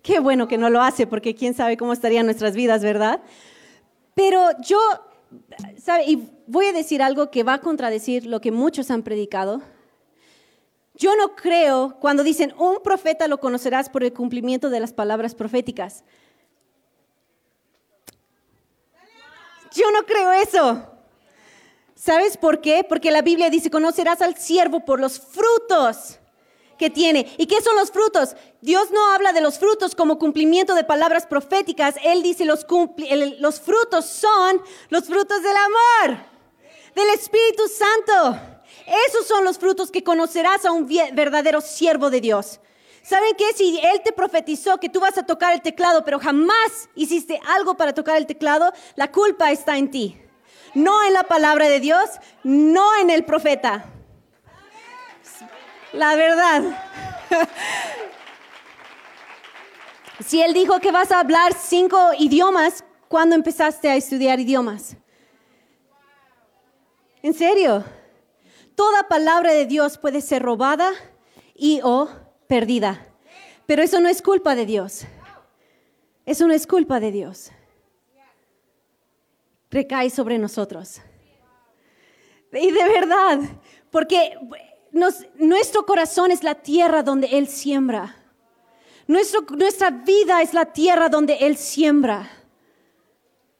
Qué 0.03 0.21
bueno 0.21 0.47
que 0.47 0.59
no 0.59 0.69
lo 0.69 0.83
hace, 0.83 1.07
porque 1.07 1.35
quién 1.35 1.55
sabe 1.55 1.79
cómo 1.79 1.95
estarían 1.95 2.27
nuestras 2.27 2.55
vidas, 2.55 2.83
¿verdad? 2.83 3.23
Pero 4.13 4.43
yo, 4.61 4.79
¿sabe? 5.83 6.05
Y 6.05 6.29
voy 6.47 6.67
a 6.67 6.75
decir 6.75 7.01
algo 7.01 7.31
que 7.31 7.45
va 7.45 7.55
a 7.55 7.61
contradecir 7.63 8.27
lo 8.27 8.43
que 8.43 8.53
muchos 8.53 8.91
han 8.91 9.05
predicado. 9.05 9.63
Yo 10.97 11.17
no 11.17 11.35
creo 11.35 11.97
cuando 11.99 12.23
dicen, 12.23 12.53
un 12.59 12.83
profeta 12.83 13.27
lo 13.27 13.41
conocerás 13.41 13.89
por 13.89 14.05
el 14.05 14.13
cumplimiento 14.13 14.69
de 14.69 14.81
las 14.81 14.93
palabras 14.93 15.35
proféticas. 15.35 16.05
Yo 19.77 19.91
no 19.91 20.05
creo 20.05 20.33
eso. 20.33 20.87
¿Sabes 21.95 22.37
por 22.37 22.61
qué? 22.61 22.85
Porque 22.89 23.11
la 23.11 23.23
Biblia 23.23 23.51
dice, 23.51 23.71
conocerás 23.71 24.21
al 24.23 24.37
siervo 24.37 24.85
por 24.85 25.01
los 25.01 25.19
frutos 25.19 26.19
que 26.79 26.91
tiene. 26.91 27.35
¿Y 27.39 27.47
qué 27.47 27.61
son 27.63 27.77
los 27.77 27.91
frutos? 27.91 28.37
Dios 28.61 28.91
no 28.91 29.13
habla 29.13 29.33
de 29.33 29.41
los 29.41 29.59
frutos 29.59 29.95
como 29.95 30.19
cumplimiento 30.19 30.75
de 30.75 30.85
palabras 30.85 31.27
proféticas. 31.27 31.97
Él 32.05 32.23
dice 32.23 32.45
los, 32.45 32.67
los 33.39 33.61
frutos 33.61 34.07
son 34.07 34.63
los 34.91 35.05
frutos 35.05 35.43
del 35.43 35.57
amor, 35.57 36.19
del 36.95 37.09
Espíritu 37.11 37.63
Santo. 37.69 38.41
Esos 39.09 39.27
son 39.27 39.45
los 39.45 39.59
frutos 39.59 39.91
que 39.91 40.05
conocerás 40.05 40.65
a 40.65 40.73
un 40.73 40.87
verdadero 40.87 41.61
siervo 41.61 42.11
de 42.11 42.21
Dios. 42.21 42.61
¿Saben 43.07 43.37
qué? 43.39 43.53
Si 43.55 43.79
Él 43.79 44.01
te 44.03 44.11
profetizó 44.13 44.79
que 44.79 44.89
tú 44.89 44.99
vas 44.99 45.17
a 45.17 45.25
tocar 45.25 45.55
el 45.55 45.63
teclado, 45.63 46.05
pero 46.05 46.19
jamás 46.19 46.89
hiciste 46.97 47.41
algo 47.47 47.77
para 47.77 47.95
tocar 47.95 48.17
el 48.17 48.27
teclado, 48.27 48.73
la 48.97 49.13
culpa 49.13 49.53
está 49.53 49.79
en 49.79 49.93
ti. 49.93 50.21
No 50.75 51.05
en 51.05 51.13
la 51.13 51.23
palabra 51.23 51.69
de 51.69 51.79
Dios, 51.79 52.11
no 52.43 52.97
en 53.01 53.11
el 53.11 53.25
profeta. 53.25 53.85
La 55.93 56.17
verdad. 56.17 56.63
Si 60.27 60.41
Él 60.41 60.55
dijo 60.55 60.81
que 60.81 60.91
vas 60.91 61.13
a 61.13 61.21
hablar 61.21 61.53
cinco 61.53 61.99
idiomas, 62.19 62.83
¿cuándo 63.07 63.37
empezaste 63.37 63.91
a 63.91 63.97
estudiar 63.97 64.41
idiomas? 64.41 64.97
¿En 67.23 67.35
serio? 67.35 67.85
Toda 68.75 69.09
palabra 69.09 69.53
de 69.53 69.67
Dios 69.67 69.99
puede 69.99 70.23
ser 70.23 70.43
robada 70.43 70.91
y 71.55 71.81
o 71.85 72.09
perdida. 72.47 73.07
Pero 73.67 73.83
eso 73.83 74.01
no 74.01 74.09
es 74.09 74.23
culpa 74.23 74.55
de 74.55 74.67
Dios. 74.67 75.05
Eso 76.25 76.47
no 76.47 76.55
es 76.55 76.67
culpa 76.67 77.01
de 77.01 77.13
Dios. 77.13 77.51
Recae 79.71 80.11
sobre 80.11 80.39
nosotros. 80.39 81.01
Y 82.53 82.71
de 82.71 82.89
verdad, 82.89 83.41
porque 83.91 84.39
nuestro 85.35 85.85
corazón 85.85 86.31
es 86.31 86.43
la 86.43 86.55
tierra 86.55 87.03
donde 87.03 87.27
Él 87.29 87.49
siembra. 87.49 88.17
nuestra 89.07 89.91
vida 89.91 90.43
es 90.43 90.55
la 90.55 90.67
tierra 90.67 91.09
donde 91.09 91.35
Él 91.35 91.57
siembra. 91.57 92.31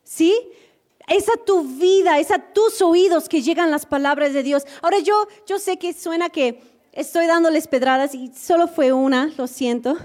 ¿Sí? 0.03 0.35
Es 1.09 1.27
tu 1.45 1.63
vida, 1.63 2.19
es 2.19 2.31
a 2.31 2.39
tus 2.39 2.83
oídos 2.83 3.29
que 3.29 3.43
llegan 3.43 3.71
las 3.71 3.87
palabras 3.87 4.33
de 4.33 4.43
Dios. 4.43 4.65
Ahora 4.83 4.99
yo, 4.99 5.29
yo 5.47 5.59
sé 5.59 5.79
que 5.79 5.93
suena 5.93 6.31
que 6.31 6.61
estoy 6.97 7.27
dándoles 7.27 7.69
pedradas 7.69 8.15
y 8.15 8.33
solo 8.35 8.67
fue 8.67 8.93
una, 8.93 9.31
lo 9.37 9.47
siento, 9.47 9.97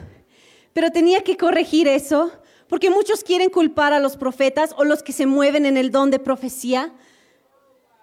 pero 0.73 0.91
tenía 0.91 1.21
que 1.21 1.37
corregir 1.37 1.87
eso 1.87 2.31
porque 2.67 2.89
muchos 2.89 3.23
quieren 3.23 3.49
culpar 3.49 3.93
a 3.93 3.99
los 3.99 4.15
profetas 4.15 4.73
o 4.77 4.83
los 4.83 5.01
que 5.01 5.11
se 5.11 5.25
mueven 5.25 5.65
en 5.65 5.75
el 5.75 5.91
don 5.91 6.11
de 6.11 6.19
profecía. 6.19 6.93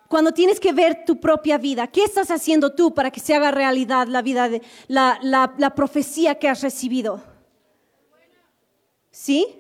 Cuando 0.09 0.33
tienes 0.33 0.59
que 0.59 0.73
ver 0.73 1.05
tu 1.07 1.21
propia 1.21 1.59
vida, 1.59 1.87
¿qué 1.87 2.03
estás 2.05 2.31
haciendo 2.31 2.75
tú 2.75 2.93
para 2.93 3.11
que 3.11 3.21
se 3.21 3.35
haga 3.35 3.51
realidad 3.51 4.09
la 4.09 4.23
vida 4.23 4.49
de 4.49 4.63
la, 4.87 5.19
la 5.23 5.75
profecía 5.75 6.35
que 6.35 6.49
has 6.49 6.63
recibido? 6.63 7.23
¿Sí? 9.11 9.58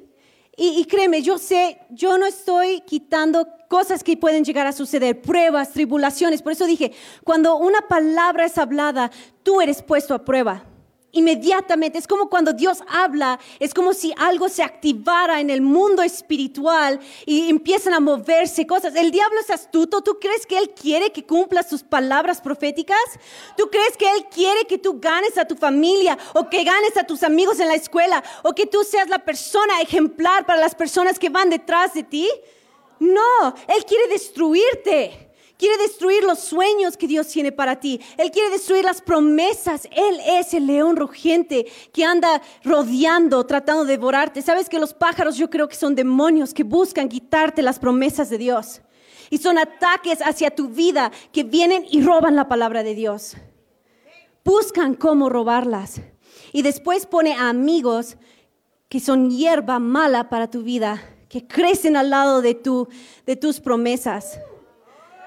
Y, 0.61 0.85
créeme, 0.87 1.23
yo 1.23 1.39
sé, 1.39 1.79
yo 1.89 2.19
no 2.19 2.27
estoy 2.27 2.81
quitando 2.81 3.47
cosas 3.69 4.03
que 4.03 4.17
pueden 4.17 4.45
llegar 4.45 4.67
a 4.67 4.73
suceder, 4.73 5.23
pruebas, 5.23 5.73
tribulaciones. 5.73 6.43
Por 6.43 6.51
eso 6.51 6.67
dije, 6.67 6.93
cuando 7.23 7.57
una 7.59 7.83
palabra 7.83 8.45
es 8.45 8.59
hablada, 8.59 9.13
tú 9.45 9.61
eres 9.61 9.83
puesto 9.83 10.15
a 10.15 10.25
prueba 10.25 10.65
inmediatamente. 11.19 11.99
Es 11.99 12.07
como 12.07 12.29
cuando 12.29 12.53
Dios 12.53 12.83
habla, 12.89 13.39
es 13.59 13.75
como 13.75 13.93
si 13.93 14.13
algo 14.17 14.49
se 14.49 14.63
activara 14.63 15.41
en 15.41 15.51
el 15.51 15.61
mundo 15.61 16.03
espiritual 16.03 17.01
y 17.27 17.51
empiezan 17.51 17.95
a 17.95 18.01
moverse 18.01 18.67
cosas. 18.67 18.95
El 18.95 19.11
diablo 19.11 19.39
es 19.41 19.51
astuto. 19.51 20.03
¿Tú 20.03 20.19
crees 20.21 20.47
que 20.47 20.59
él 20.59 20.71
quiere 20.71 21.13
que 21.13 21.25
cumplas 21.25 21.69
sus 21.69 21.83
palabras 21.83 22.41
proféticas? 22.41 22.99
¿Tú 23.57 23.69
crees 23.71 23.97
que 23.97 24.11
él 24.11 24.27
quiere 24.33 24.67
que 24.67 24.79
tú 24.79 24.99
ganes 25.01 25.37
a 25.37 25.45
tu 25.45 25.57
familia 25.57 26.17
o 26.35 26.49
que 26.49 26.65
ganes 26.65 26.97
a 26.97 27.05
tus 27.05 27.23
amigos 27.23 27.61
en 27.61 27.69
la 27.69 27.75
escuela 27.75 28.23
o 28.43 28.55
que 28.55 28.67
tú 28.67 28.85
seas 28.85 29.09
la 29.09 29.25
persona 29.25 29.81
ejemplar 29.81 30.47
para 30.47 30.61
las 30.61 30.75
personas 30.75 31.19
que 31.19 31.29
van 31.29 31.51
detrás 31.51 31.95
de 31.95 32.03
ti? 32.05 32.29
No, 33.01 33.55
él 33.69 33.85
quiere 33.85 34.09
destruirte. 34.09 35.28
Quiere 35.59 35.77
destruir 35.79 36.23
los 36.23 36.39
sueños 36.39 36.97
que 36.97 37.09
Dios 37.09 37.27
tiene 37.27 37.51
para 37.51 37.81
ti. 37.81 38.01
Él 38.17 38.31
quiere 38.31 38.49
destruir 38.49 38.85
las 38.85 39.03
promesas. 39.03 39.89
Él 39.91 40.21
es 40.25 40.55
el 40.55 40.69
león 40.69 40.97
rugiente 40.97 41.67
que 41.93 42.05
anda 42.05 42.41
rodeando, 42.63 43.45
tratando 43.45 43.85
de 43.85 43.95
devorarte. 43.95 44.41
¿Sabes 44.41 44.69
que 44.69 44.79
los 44.79 44.95
pájaros 44.95 45.37
yo 45.37 45.51
creo 45.51 45.69
que 45.69 45.75
son 45.75 45.97
demonios 45.97 46.55
que 46.55 46.63
buscan 46.63 47.09
quitarte 47.09 47.61
las 47.61 47.81
promesas 47.81 48.31
de 48.31 48.39
Dios? 48.39 48.83
Y 49.31 49.39
son 49.39 49.59
ataques 49.59 50.21
hacia 50.23 50.55
tu 50.55 50.69
vida 50.69 51.11
que 51.33 51.43
vienen 51.43 51.85
y 51.91 52.03
roban 52.03 52.37
la 52.37 52.47
palabra 52.47 52.85
de 52.85 52.95
Dios. 52.95 53.37
Buscan 54.45 54.95
cómo 54.95 55.29
robarlas. 55.29 56.01
Y 56.53 56.63
después 56.63 57.05
pone 57.05 57.35
a 57.35 57.49
amigos 57.49 58.17
que 58.89 59.01
son 59.01 59.29
hierba 59.29 59.81
mala 59.81 60.29
para 60.29 60.49
tu 60.49 60.63
vida, 60.63 61.03
que 61.29 61.49
crecen 61.49 61.97
al 61.97 62.11
lado 62.11 62.43
de, 62.43 62.55
tu, 62.55 62.87
de 63.27 63.35
tus 63.35 63.59
promesas. 63.59 64.39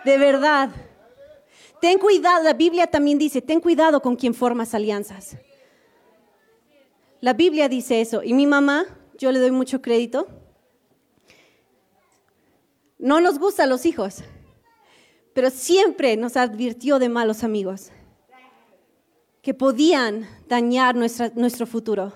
De 0.04 0.18
verdad. 0.18 0.70
Ten 1.80 1.98
cuidado, 1.98 2.44
la 2.44 2.54
Biblia 2.54 2.88
también 2.88 3.18
dice, 3.18 3.42
ten 3.42 3.60
cuidado 3.60 4.02
con 4.02 4.16
quien 4.16 4.34
formas 4.34 4.74
alianzas. 4.74 5.38
La 7.20 7.34
Biblia 7.34 7.70
dice 7.70 8.02
eso. 8.02 8.24
Y 8.24 8.34
mi 8.34 8.46
mamá, 8.48 8.86
yo 9.18 9.32
le 9.32 9.40
doy 9.40 9.52
mucho 9.52 9.82
crédito. 9.82 10.28
No 12.98 13.20
nos 13.20 13.40
gustan 13.40 13.70
los 13.70 13.86
hijos, 13.86 14.24
pero 15.34 15.50
siempre 15.50 16.18
nos 16.18 16.38
advirtió 16.38 17.00
de 17.00 17.10
malos 17.10 17.44
amigos 17.44 17.92
que 19.42 19.56
podían 19.56 20.28
dañar 20.48 20.96
nuestro 20.96 21.66
futuro. 21.66 22.14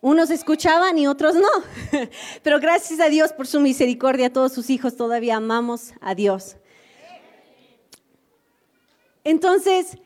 Unos 0.00 0.30
escuchaban 0.30 0.96
y 0.96 1.06
otros 1.06 1.34
no. 1.34 1.48
Pero 2.42 2.60
gracias 2.60 3.00
a 3.00 3.08
Dios 3.08 3.32
por 3.32 3.46
su 3.46 3.60
misericordia, 3.60 4.32
todos 4.32 4.52
sus 4.52 4.70
hijos 4.70 4.96
todavía 4.96 5.36
amamos 5.36 5.92
a 6.00 6.14
Dios. 6.14 6.56
Entonces, 9.24 9.98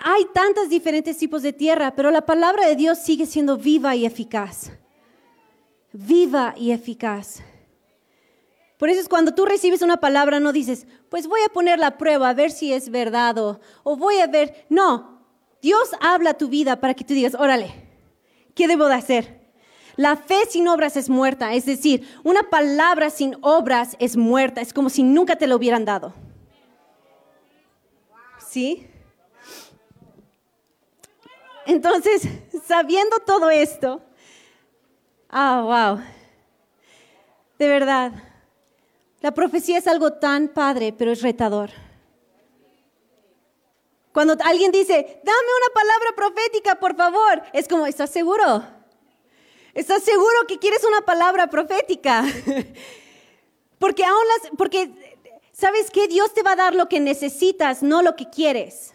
hay 0.00 0.26
tantos 0.32 0.68
diferentes 0.68 1.16
tipos 1.18 1.42
de 1.42 1.52
tierra, 1.52 1.94
pero 1.96 2.10
la 2.10 2.24
palabra 2.24 2.66
de 2.66 2.76
Dios 2.76 2.98
sigue 2.98 3.26
siendo 3.26 3.56
viva 3.56 3.96
y 3.96 4.06
eficaz. 4.06 4.70
Viva 5.92 6.54
y 6.56 6.70
eficaz. 6.70 7.42
Por 8.76 8.88
eso 8.88 9.00
es 9.00 9.08
cuando 9.08 9.34
tú 9.34 9.44
recibes 9.44 9.82
una 9.82 9.96
palabra, 9.96 10.38
no 10.38 10.52
dices, 10.52 10.86
pues 11.08 11.26
voy 11.26 11.40
a 11.44 11.52
poner 11.52 11.80
la 11.80 11.98
prueba 11.98 12.28
a 12.28 12.34
ver 12.34 12.52
si 12.52 12.72
es 12.72 12.90
verdad 12.90 13.36
o, 13.38 13.58
o 13.82 13.96
voy 13.96 14.18
a 14.18 14.28
ver. 14.28 14.66
No, 14.68 15.24
Dios 15.60 15.90
habla 16.00 16.34
tu 16.34 16.48
vida 16.48 16.78
para 16.78 16.94
que 16.94 17.02
tú 17.02 17.14
digas, 17.14 17.34
órale, 17.34 17.74
¿qué 18.54 18.68
debo 18.68 18.86
de 18.86 18.94
hacer? 18.94 19.37
La 19.98 20.14
fe 20.14 20.46
sin 20.48 20.68
obras 20.68 20.96
es 20.96 21.08
muerta, 21.08 21.54
es 21.54 21.66
decir, 21.66 22.08
una 22.22 22.44
palabra 22.44 23.10
sin 23.10 23.36
obras 23.40 23.96
es 23.98 24.16
muerta, 24.16 24.60
es 24.60 24.72
como 24.72 24.90
si 24.90 25.02
nunca 25.02 25.34
te 25.34 25.48
lo 25.48 25.56
hubieran 25.56 25.84
dado. 25.84 26.14
¿Sí? 28.48 28.86
Entonces, 31.66 32.28
sabiendo 32.64 33.18
todo 33.26 33.50
esto, 33.50 34.00
ah, 35.30 35.62
wow, 35.64 36.00
de 37.58 37.66
verdad, 37.66 38.12
la 39.20 39.34
profecía 39.34 39.78
es 39.78 39.88
algo 39.88 40.12
tan 40.12 40.46
padre, 40.46 40.94
pero 40.96 41.10
es 41.10 41.22
retador. 41.22 41.70
Cuando 44.12 44.36
alguien 44.44 44.70
dice, 44.70 45.20
dame 45.24 45.48
una 45.58 45.74
palabra 45.74 46.10
profética, 46.14 46.76
por 46.76 46.94
favor, 46.94 47.42
es 47.52 47.66
como, 47.66 47.84
¿estás 47.84 48.10
seguro? 48.10 48.77
¿Estás 49.78 50.02
seguro 50.02 50.44
que 50.48 50.58
quieres 50.58 50.82
una 50.82 51.02
palabra 51.02 51.46
profética? 51.46 52.24
porque 53.78 54.04
aún 54.04 54.24
las, 54.26 54.50
porque 54.58 54.90
sabes 55.52 55.92
que 55.92 56.08
Dios 56.08 56.34
te 56.34 56.42
va 56.42 56.52
a 56.52 56.56
dar 56.56 56.74
lo 56.74 56.88
que 56.88 56.98
necesitas, 56.98 57.80
no 57.80 58.02
lo 58.02 58.16
que 58.16 58.28
quieres. 58.28 58.92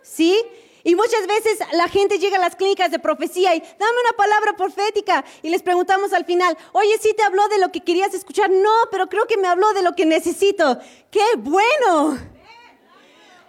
¿Sí? 0.00 0.42
Y 0.84 0.94
muchas 0.94 1.26
veces 1.26 1.58
la 1.74 1.86
gente 1.88 2.18
llega 2.18 2.38
a 2.38 2.40
las 2.40 2.56
clínicas 2.56 2.90
de 2.90 2.98
profecía 2.98 3.54
y 3.54 3.60
dame 3.60 4.00
una 4.02 4.16
palabra 4.16 4.56
profética 4.56 5.22
y 5.42 5.50
les 5.50 5.62
preguntamos 5.62 6.14
al 6.14 6.24
final, 6.24 6.56
oye, 6.72 6.96
¿sí 6.98 7.12
te 7.14 7.22
habló 7.22 7.46
de 7.48 7.58
lo 7.58 7.70
que 7.70 7.84
querías 7.84 8.14
escuchar? 8.14 8.48
No, 8.48 8.72
pero 8.90 9.10
creo 9.10 9.26
que 9.26 9.36
me 9.36 9.48
habló 9.48 9.74
de 9.74 9.82
lo 9.82 9.94
que 9.94 10.06
necesito. 10.06 10.78
¡Qué 11.10 11.26
bueno! 11.36 12.18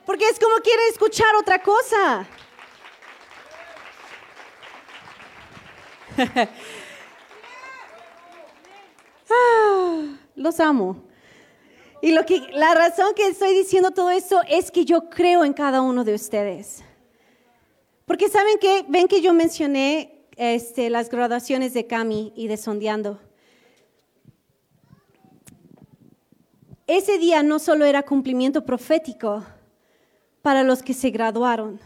Porque 0.05 0.27
es 0.27 0.38
como 0.38 0.57
quiere 0.57 0.86
escuchar 0.89 1.33
otra 1.38 1.63
cosa. 1.63 2.27
Ah, 9.36 10.15
los 10.36 10.60
amo. 10.60 11.03
Y 12.03 12.12
lo 12.12 12.24
que, 12.25 12.39
la 12.51 12.75
razón 12.75 13.15
que 13.15 13.27
estoy 13.27 13.55
diciendo 13.55 13.91
todo 13.91 14.12
eso 14.12 14.41
es 14.48 14.70
que 14.70 14.86
yo 14.86 15.10
creo 15.10 15.43
en 15.43 15.53
cada 15.53 15.82
uno 15.82 16.03
de 16.03 16.13
ustedes. 16.13 16.84
Porque 18.05 18.29
saben 18.29 18.60
que, 18.60 18.86
ven 18.88 19.08
que 19.08 19.22
yo 19.22 19.34
mencioné 19.34 20.27
este, 20.36 20.89
las 20.89 21.10
graduaciones 21.10 21.74
de 21.74 21.88
Cami 21.88 22.34
y 22.36 22.48
de 22.48 22.58
Sondeando. 22.58 23.20
Ese 26.86 27.17
día 27.17 27.41
no 27.41 27.60
solo 27.60 27.86
era 27.86 28.03
cumplimiento 28.03 28.65
profético 28.65 29.43
para 30.41 30.63
los 30.63 30.84
que 30.84 30.93
se 30.93 31.10
graduaron, 31.10 31.79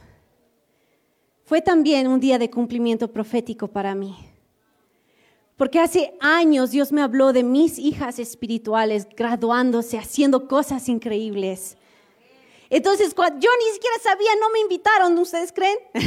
fue 1.48 1.62
también 1.62 2.10
un 2.10 2.20
día 2.20 2.38
de 2.38 2.50
cumplimiento 2.50 3.08
profético 3.10 3.70
para 3.70 3.96
mí. 3.96 4.18
Porque 5.56 5.80
hace 5.80 6.14
años 6.20 6.72
Dios 6.72 6.92
me 6.92 7.02
habló 7.02 7.32
de 7.32 7.44
mis 7.44 7.80
hijas 7.80 8.20
espirituales 8.20 9.08
graduándose, 9.16 9.98
haciendo 9.98 10.50
cosas 10.50 10.90
increíbles. 10.90 11.78
Entonces, 12.70 13.16
yo 13.16 13.50
ni 13.60 13.74
siquiera 13.74 13.96
sabía, 14.04 14.30
no 14.42 14.50
me 14.50 14.60
invitaron, 14.60 15.18
¿ustedes 15.18 15.54
creen? 15.54 15.80
yo 15.94 16.02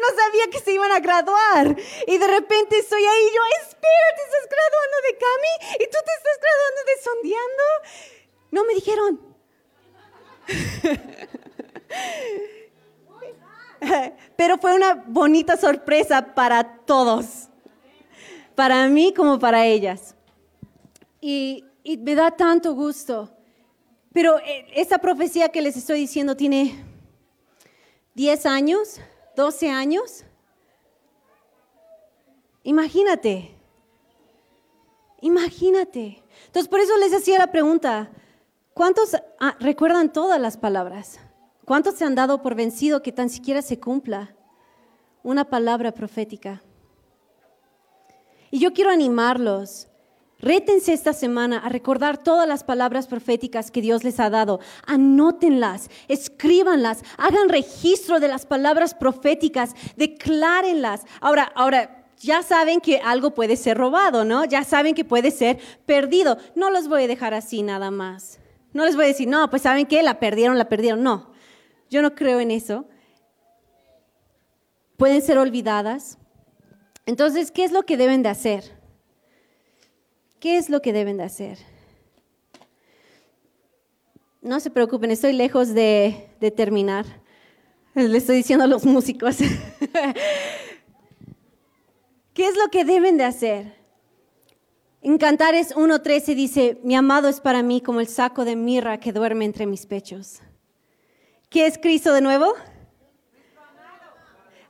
no 0.00 0.08
sabía 0.16 0.48
que 0.50 0.60
se 0.64 0.72
iban 0.72 0.90
a 0.90 1.00
graduar. 1.00 1.76
Y 2.06 2.16
de 2.16 2.26
repente 2.26 2.78
estoy 2.78 3.02
ahí, 3.02 3.26
yo, 3.34 3.42
espera, 3.60 4.08
te 4.16 4.22
estás 4.22 4.48
graduando 4.48 4.96
de 5.06 5.18
Cami 5.18 5.54
y 5.74 5.86
tú 5.90 5.98
te 6.02 6.12
estás 6.16 6.38
graduando 6.40 6.80
de 6.86 6.96
Sondeando. 7.04 7.66
No 8.52 8.64
me 8.64 8.74
dijeron. 8.74 9.20
Pero 14.42 14.58
fue 14.58 14.74
una 14.74 15.04
bonita 15.06 15.56
sorpresa 15.56 16.34
para 16.34 16.78
todos, 16.78 17.48
para 18.56 18.88
mí 18.88 19.14
como 19.14 19.38
para 19.38 19.66
ellas. 19.66 20.16
Y, 21.20 21.64
me 22.00 22.16
da 22.16 22.32
tanto 22.32 22.74
gusto. 22.74 23.30
Pero 24.12 24.40
eh, 24.40 24.66
esta 24.74 24.98
profecía 24.98 25.50
que 25.50 25.62
les 25.62 25.76
estoy 25.76 26.00
diciendo 26.00 26.36
tiene 26.36 26.74
10 28.14 28.46
años, 28.46 29.00
12 29.36 29.70
años. 29.70 30.24
Imagínate, 32.64 33.54
imagínate. 35.20 36.20
Entonces 36.46 36.68
por 36.68 36.80
eso 36.80 36.98
les 36.98 37.14
hacía 37.14 37.38
la 37.38 37.52
pregunta, 37.52 38.10
¿cuántos 38.74 39.14
ah, 39.38 39.54
recuerdan 39.60 40.12
todas 40.12 40.40
las 40.40 40.56
palabras? 40.56 41.20
¿Cuántos 41.64 41.94
se 41.94 42.04
han 42.04 42.14
dado 42.14 42.42
por 42.42 42.54
vencido 42.54 43.02
que 43.02 43.12
tan 43.12 43.30
siquiera 43.30 43.62
se 43.62 43.78
cumpla 43.78 44.34
una 45.22 45.44
palabra 45.44 45.92
profética? 45.92 46.62
Y 48.50 48.58
yo 48.58 48.72
quiero 48.72 48.90
animarlos. 48.90 49.88
Rétense 50.38 50.92
esta 50.92 51.12
semana 51.12 51.58
a 51.58 51.68
recordar 51.68 52.18
todas 52.18 52.48
las 52.48 52.64
palabras 52.64 53.06
proféticas 53.06 53.70
que 53.70 53.80
Dios 53.80 54.02
les 54.02 54.18
ha 54.18 54.28
dado. 54.28 54.58
Anótenlas, 54.86 55.88
escríbanlas, 56.08 57.04
hagan 57.16 57.48
registro 57.48 58.18
de 58.18 58.26
las 58.26 58.44
palabras 58.44 58.92
proféticas, 58.92 59.74
declárenlas. 59.96 61.02
Ahora, 61.20 61.52
ahora, 61.54 62.08
ya 62.18 62.42
saben 62.42 62.80
que 62.80 62.98
algo 62.98 63.34
puede 63.34 63.56
ser 63.56 63.78
robado, 63.78 64.24
¿no? 64.24 64.44
Ya 64.44 64.64
saben 64.64 64.96
que 64.96 65.04
puede 65.04 65.30
ser 65.30 65.60
perdido. 65.86 66.38
No 66.56 66.70
los 66.70 66.88
voy 66.88 67.04
a 67.04 67.08
dejar 67.08 67.34
así 67.34 67.62
nada 67.62 67.92
más. 67.92 68.40
No 68.72 68.84
les 68.84 68.96
voy 68.96 69.04
a 69.04 69.08
decir, 69.08 69.28
no, 69.28 69.48
pues 69.48 69.62
saben 69.62 69.86
que 69.86 70.02
la 70.02 70.18
perdieron, 70.18 70.58
la 70.58 70.68
perdieron. 70.68 71.04
No. 71.04 71.31
Yo 71.92 72.00
no 72.00 72.14
creo 72.14 72.40
en 72.40 72.50
eso. 72.50 72.86
Pueden 74.96 75.20
ser 75.20 75.36
olvidadas. 75.36 76.16
Entonces, 77.04 77.50
¿qué 77.50 77.64
es 77.64 77.72
lo 77.72 77.82
que 77.82 77.98
deben 77.98 78.22
de 78.22 78.30
hacer? 78.30 78.64
¿Qué 80.40 80.56
es 80.56 80.70
lo 80.70 80.80
que 80.80 80.94
deben 80.94 81.18
de 81.18 81.24
hacer? 81.24 81.58
No 84.40 84.58
se 84.58 84.70
preocupen, 84.70 85.10
estoy 85.10 85.34
lejos 85.34 85.74
de, 85.74 86.30
terminar. 86.56 87.04
Le 87.94 88.16
estoy 88.16 88.36
diciendo 88.36 88.64
a 88.64 88.68
los 88.68 88.86
músicos. 88.86 89.36
¿Qué 92.32 92.48
es 92.48 92.56
lo 92.56 92.70
que 92.70 92.86
deben 92.86 93.18
de 93.18 93.24
hacer? 93.24 93.76
En 95.02 95.18
Cantares 95.18 95.76
1.13 95.76 96.34
dice, 96.34 96.80
mi 96.84 96.96
amado 96.96 97.28
es 97.28 97.40
para 97.40 97.62
mí 97.62 97.82
como 97.82 98.00
el 98.00 98.08
saco 98.08 98.46
de 98.46 98.56
mirra 98.56 98.98
que 98.98 99.12
duerme 99.12 99.44
entre 99.44 99.66
mis 99.66 99.84
pechos. 99.84 100.40
¿Qué 101.52 101.66
es 101.66 101.76
Cristo 101.76 102.14
de 102.14 102.22
nuevo? 102.22 102.54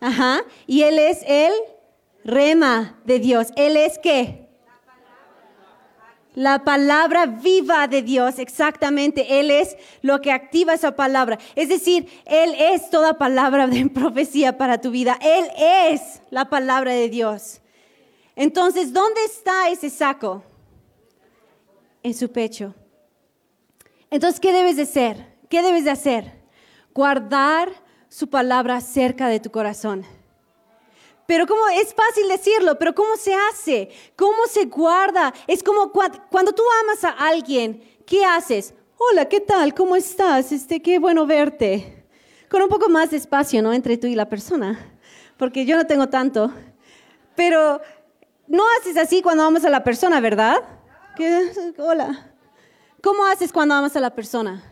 Ajá. 0.01 0.41
Y 0.67 0.83
Él 0.83 0.99
es 0.99 1.21
el 1.29 1.53
rema 2.25 2.99
de 3.05 3.21
Dios. 3.21 3.49
Él 3.55 3.77
es 3.77 4.01
qué? 4.01 4.49
La 6.35 6.65
palabra 6.65 7.27
viva 7.27 7.87
de 7.87 8.03
Dios, 8.03 8.41
exactamente. 8.41 9.39
Él 9.39 9.51
es 9.53 9.77
lo 10.01 10.21
que 10.21 10.33
activa 10.33 10.75
esa 10.75 10.97
palabra. 10.97 11.39
Es 11.55 11.69
decir, 11.69 12.09
Él 12.25 12.57
es 12.59 12.91
toda 12.91 13.17
palabra 13.17 13.69
de 13.69 13.87
profecía 13.95 14.59
para 14.59 14.81
tu 14.81 14.91
vida. 14.91 15.17
Él 15.23 15.47
es 15.57 16.21
la 16.31 16.51
palabra 16.51 16.93
de 16.93 17.09
Dios. 17.09 17.61
Entonces, 18.35 18.93
¿dónde 18.93 19.25
está 19.25 19.69
ese 19.69 19.89
saco? 19.89 20.43
En 22.03 22.15
su 22.15 22.33
pecho. 22.33 22.75
Entonces, 24.11 24.41
¿qué 24.41 24.53
debes 24.53 24.75
de 24.75 24.83
hacer? 24.83 25.33
¿Qué 25.49 25.63
debes 25.63 25.85
de 25.85 25.91
hacer? 25.91 26.42
Guardar 26.95 27.71
su 28.09 28.29
palabra 28.29 28.81
cerca 28.81 29.29
de 29.29 29.41
tu 29.41 29.51
corazón. 29.51 30.05
Pero 31.27 31.47
cómo 31.47 31.67
es 31.69 31.95
fácil 31.95 32.29
decirlo, 32.29 32.79
pero 32.79 32.95
cómo 32.95 33.17
se 33.17 33.35
hace, 33.35 33.91
cómo 34.17 34.47
se 34.49 34.67
guarda. 34.67 35.33
Es 35.47 35.63
como 35.63 35.91
cuando, 35.93 36.53
tú 36.53 36.63
amas 36.83 37.05
a 37.05 37.11
alguien, 37.11 37.83
¿qué 38.07 38.25
haces? 38.25 38.75
Hola, 38.99 39.27
¿qué 39.27 39.41
tal? 39.41 39.73
¿Cómo 39.73 39.97
estás? 39.97 40.53
Este, 40.53 40.83
qué 40.83 40.99
bueno 40.99 41.27
verte. 41.27 42.05
Con 42.51 42.61
un 42.61 42.69
poco 42.69 42.89
más 42.89 43.11
de 43.11 43.17
espacio, 43.17 43.63
¿no? 43.63 43.73
Entre 43.73 43.97
tú 43.97 44.07
y 44.07 44.15
la 44.15 44.29
persona, 44.29 44.79
porque 45.39 45.65
yo 45.65 45.77
no 45.77 45.87
tengo 45.87 46.09
tanto. 46.09 46.53
Pero 47.35 47.81
no 48.47 48.63
haces 48.79 48.99
así 48.99 49.23
cuando 49.23 49.45
amas 49.45 49.65
a 49.65 49.71
la 49.71 49.83
persona, 49.83 50.21
¿verdad? 50.21 50.57
Hola. 51.79 52.31
¿Cómo 53.03 53.25
haces 53.25 53.53
cuando 53.53 53.75
amas 53.75 53.97
a 53.97 54.01
la 54.01 54.15
persona? 54.15 54.63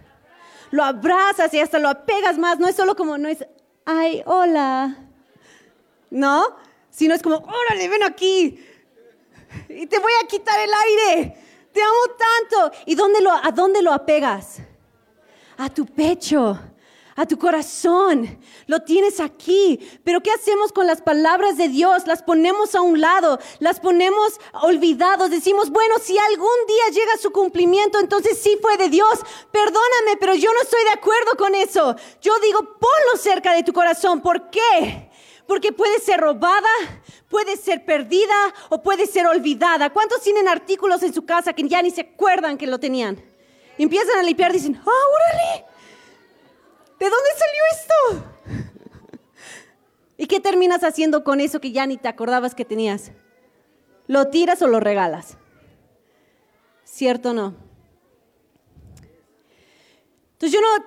Lo 0.70 0.84
abrazas 0.84 1.52
y 1.54 1.60
hasta 1.60 1.78
lo 1.78 1.88
apegas 1.88 2.38
más. 2.38 2.58
No 2.58 2.68
es 2.68 2.76
solo 2.76 2.96
como, 2.96 3.18
no 3.18 3.28
es, 3.28 3.46
ay, 3.84 4.22
hola. 4.26 4.96
¿No? 6.10 6.56
Si 6.90 7.08
no 7.08 7.14
es 7.14 7.22
como, 7.22 7.36
órale, 7.36 7.88
ven 7.88 8.02
aquí. 8.02 8.64
Y 9.68 9.86
te 9.86 9.98
voy 9.98 10.12
a 10.22 10.26
quitar 10.26 10.58
el 10.60 10.70
aire. 10.72 11.36
Te 11.72 11.82
amo 11.82 12.16
tanto. 12.18 12.78
¿Y 12.86 12.94
dónde 12.94 13.20
lo, 13.20 13.32
a 13.32 13.50
dónde 13.52 13.82
lo 13.82 13.92
apegas? 13.92 14.58
A 15.56 15.68
tu 15.68 15.86
pecho 15.86 16.58
a 17.16 17.26
tu 17.26 17.38
corazón. 17.38 18.38
Lo 18.66 18.82
tienes 18.82 19.20
aquí. 19.20 19.78
Pero 20.04 20.22
¿qué 20.22 20.30
hacemos 20.30 20.72
con 20.72 20.86
las 20.86 21.02
palabras 21.02 21.56
de 21.56 21.68
Dios? 21.68 22.06
Las 22.06 22.22
ponemos 22.22 22.74
a 22.74 22.80
un 22.80 23.00
lado, 23.00 23.38
las 23.58 23.80
ponemos 23.80 24.40
olvidados. 24.62 25.30
Decimos, 25.30 25.70
bueno, 25.70 25.96
si 26.02 26.16
algún 26.18 26.48
día 26.66 27.00
llega 27.00 27.16
su 27.18 27.30
cumplimiento, 27.30 27.98
entonces 27.98 28.38
sí 28.38 28.58
fue 28.60 28.76
de 28.76 28.88
Dios. 28.88 29.20
Perdóname, 29.50 30.16
pero 30.18 30.34
yo 30.34 30.52
no 30.52 30.62
estoy 30.62 30.82
de 30.84 30.90
acuerdo 30.90 31.32
con 31.36 31.54
eso. 31.54 31.96
Yo 32.20 32.32
digo, 32.40 32.60
ponlo 32.60 33.16
cerca 33.20 33.52
de 33.52 33.62
tu 33.62 33.72
corazón. 33.72 34.20
¿Por 34.20 34.50
qué? 34.50 35.10
Porque 35.46 35.72
puede 35.72 35.98
ser 35.98 36.20
robada, 36.20 36.68
puede 37.28 37.56
ser 37.56 37.84
perdida 37.84 38.54
o 38.68 38.82
puede 38.82 39.06
ser 39.06 39.26
olvidada. 39.26 39.90
¿Cuántos 39.90 40.22
tienen 40.22 40.46
artículos 40.46 41.02
en 41.02 41.12
su 41.12 41.24
casa 41.24 41.52
que 41.52 41.68
ya 41.68 41.82
ni 41.82 41.90
se 41.90 42.02
acuerdan 42.02 42.56
que 42.56 42.66
lo 42.66 42.78
tenían? 42.78 43.30
empiezan 43.82 44.18
a 44.18 44.22
limpiar 44.22 44.52
dicen, 44.52 44.76
¡ah, 44.76 44.90
órale! 44.90 45.69
¿De 47.00 47.06
dónde 47.08 47.30
salió 47.38 47.62
esto? 47.72 47.94
¿Y 50.18 50.26
qué 50.26 50.38
terminas 50.38 50.84
haciendo 50.84 51.24
con 51.24 51.40
eso 51.40 51.58
que 51.58 51.72
ya 51.72 51.86
ni 51.86 51.96
te 51.96 52.08
acordabas 52.08 52.54
que 52.54 52.66
tenías? 52.66 53.12
¿Lo 54.06 54.28
tiras 54.28 54.60
o 54.60 54.68
lo 54.68 54.80
regalas? 54.80 55.38
¿Cierto 56.84 57.30
o 57.30 57.32
no? 57.32 57.54
Entonces 60.32 60.52
yo 60.52 60.60
no, 60.60 60.84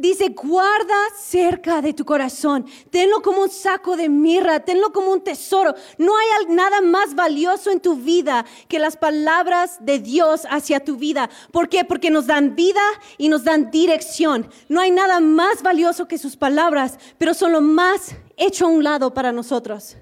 dice, 0.00 0.30
guarda 0.30 0.94
cerca 1.18 1.82
de 1.82 1.92
tu 1.92 2.04
corazón, 2.04 2.64
tenlo 2.90 3.20
como 3.20 3.42
un 3.42 3.50
saco 3.50 3.96
de 3.96 4.08
mirra, 4.08 4.60
tenlo 4.60 4.92
como 4.92 5.12
un 5.12 5.22
tesoro. 5.22 5.74
No 5.98 6.12
hay 6.16 6.46
nada 6.48 6.80
más 6.80 7.14
valioso 7.14 7.70
en 7.70 7.80
tu 7.80 7.96
vida 7.96 8.46
que 8.66 8.78
las 8.78 8.96
palabras 8.96 9.76
de 9.80 9.98
Dios 9.98 10.46
hacia 10.50 10.82
tu 10.82 10.96
vida. 10.96 11.28
¿Por 11.52 11.68
qué? 11.68 11.84
Porque 11.84 12.10
nos 12.10 12.26
dan 12.26 12.56
vida 12.56 12.80
y 13.18 13.28
nos 13.28 13.44
dan 13.44 13.70
dirección. 13.70 14.48
No 14.68 14.80
hay 14.80 14.90
nada 14.90 15.20
más 15.20 15.62
valioso 15.62 16.08
que 16.08 16.16
sus 16.16 16.36
palabras, 16.36 16.98
pero 17.18 17.34
son 17.34 17.52
lo 17.52 17.60
más 17.60 18.14
hecho 18.38 18.64
a 18.66 18.68
un 18.68 18.82
lado 18.82 19.12
para 19.12 19.32
nosotros. 19.32 19.96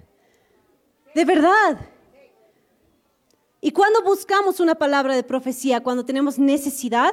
De 1.15 1.25
verdad. 1.25 1.79
Y 3.61 3.73
cuando 3.73 4.03
buscamos 4.03 4.61
una 4.61 4.77
palabra 4.77 5.17
de 5.17 5.25
profecía, 5.25 5.83
cuando 5.83 6.05
tenemos 6.05 6.39
necesidad, 6.39 7.13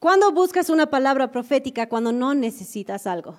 ¿Cuándo 0.00 0.32
buscas 0.32 0.70
una 0.70 0.88
palabra 0.88 1.30
profética 1.30 1.86
cuando 1.86 2.10
no 2.10 2.34
necesitas 2.34 3.06
algo? 3.06 3.38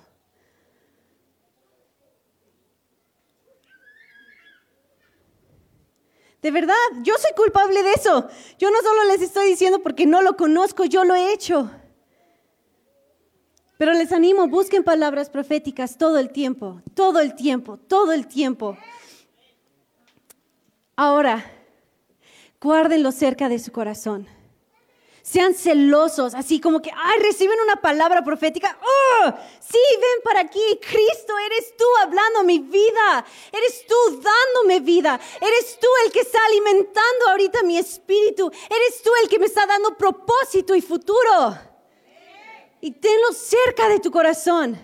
De 6.40 6.50
verdad, 6.52 6.74
yo 7.02 7.14
soy 7.18 7.32
culpable 7.36 7.82
de 7.82 7.92
eso. 7.92 8.28
Yo 8.58 8.70
no 8.70 8.80
solo 8.80 9.04
les 9.04 9.22
estoy 9.22 9.48
diciendo 9.48 9.82
porque 9.82 10.06
no 10.06 10.22
lo 10.22 10.36
conozco, 10.36 10.84
yo 10.84 11.04
lo 11.04 11.16
he 11.16 11.32
hecho. 11.32 11.68
Pero 13.76 13.92
les 13.92 14.12
animo, 14.12 14.46
busquen 14.46 14.84
palabras 14.84 15.30
proféticas 15.30 15.98
todo 15.98 16.18
el 16.18 16.30
tiempo, 16.30 16.80
todo 16.94 17.18
el 17.18 17.34
tiempo, 17.34 17.76
todo 17.76 18.12
el 18.12 18.28
tiempo. 18.28 18.78
Ahora, 20.94 21.44
guárdenlo 22.60 23.10
cerca 23.10 23.48
de 23.48 23.58
su 23.58 23.72
corazón. 23.72 24.28
Sean 25.22 25.54
celosos, 25.54 26.34
así 26.34 26.60
como 26.60 26.82
que, 26.82 26.90
ay, 26.90 27.20
reciben 27.20 27.58
una 27.60 27.76
palabra 27.76 28.24
profética. 28.24 28.76
¡Oh! 28.82 29.32
Sí, 29.60 29.78
ven 29.92 30.22
para 30.24 30.40
aquí. 30.40 30.60
Cristo, 30.80 31.32
eres 31.46 31.76
tú 31.76 31.84
hablando 32.02 32.42
mi 32.42 32.58
vida. 32.58 33.24
Eres 33.52 33.86
tú 33.86 34.20
dándome 34.20 34.80
vida. 34.80 35.20
Eres 35.40 35.78
tú 35.80 35.86
el 36.04 36.12
que 36.12 36.20
está 36.20 36.44
alimentando 36.44 37.28
ahorita 37.30 37.62
mi 37.62 37.78
espíritu. 37.78 38.50
Eres 38.50 39.02
tú 39.02 39.10
el 39.22 39.28
que 39.28 39.38
me 39.38 39.46
está 39.46 39.64
dando 39.64 39.96
propósito 39.96 40.74
y 40.74 40.82
futuro. 40.82 41.56
Y 42.80 42.90
tenlo 42.90 43.32
cerca 43.32 43.88
de 43.88 44.00
tu 44.00 44.10
corazón. 44.10 44.76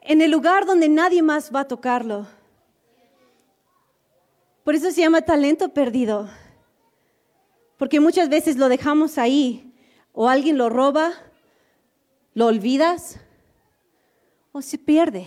En 0.00 0.20
el 0.22 0.30
lugar 0.30 0.64
donde 0.64 0.88
nadie 0.88 1.22
más 1.22 1.52
va 1.52 1.60
a 1.60 1.68
tocarlo. 1.68 2.28
Por 4.62 4.76
eso 4.76 4.92
se 4.92 5.00
llama 5.00 5.22
talento 5.22 5.70
perdido. 5.70 6.30
Porque 7.80 7.98
muchas 7.98 8.28
veces 8.28 8.58
lo 8.58 8.68
dejamos 8.68 9.16
ahí, 9.16 9.72
o 10.12 10.28
alguien 10.28 10.58
lo 10.58 10.68
roba, 10.68 11.14
lo 12.34 12.44
olvidas, 12.44 13.18
o 14.52 14.60
se 14.60 14.76
pierde. 14.76 15.26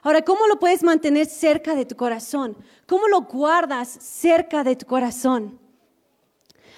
Ahora, 0.00 0.22
¿cómo 0.22 0.46
lo 0.46 0.58
puedes 0.58 0.82
mantener 0.82 1.26
cerca 1.26 1.74
de 1.74 1.84
tu 1.84 1.94
corazón? 1.94 2.56
¿Cómo 2.86 3.06
lo 3.06 3.20
guardas 3.20 3.90
cerca 3.90 4.64
de 4.64 4.76
tu 4.76 4.86
corazón? 4.86 5.60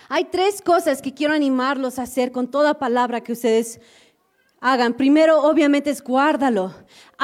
Hay 0.08 0.24
tres 0.24 0.60
cosas 0.60 1.00
que 1.00 1.14
quiero 1.14 1.34
animarlos 1.34 2.00
a 2.00 2.02
hacer 2.02 2.32
con 2.32 2.50
toda 2.50 2.80
palabra 2.80 3.20
que 3.20 3.30
ustedes 3.30 3.80
hagan. 4.60 4.94
Primero, 4.94 5.40
obviamente, 5.40 5.90
es 5.90 6.02
guárdalo. 6.02 6.74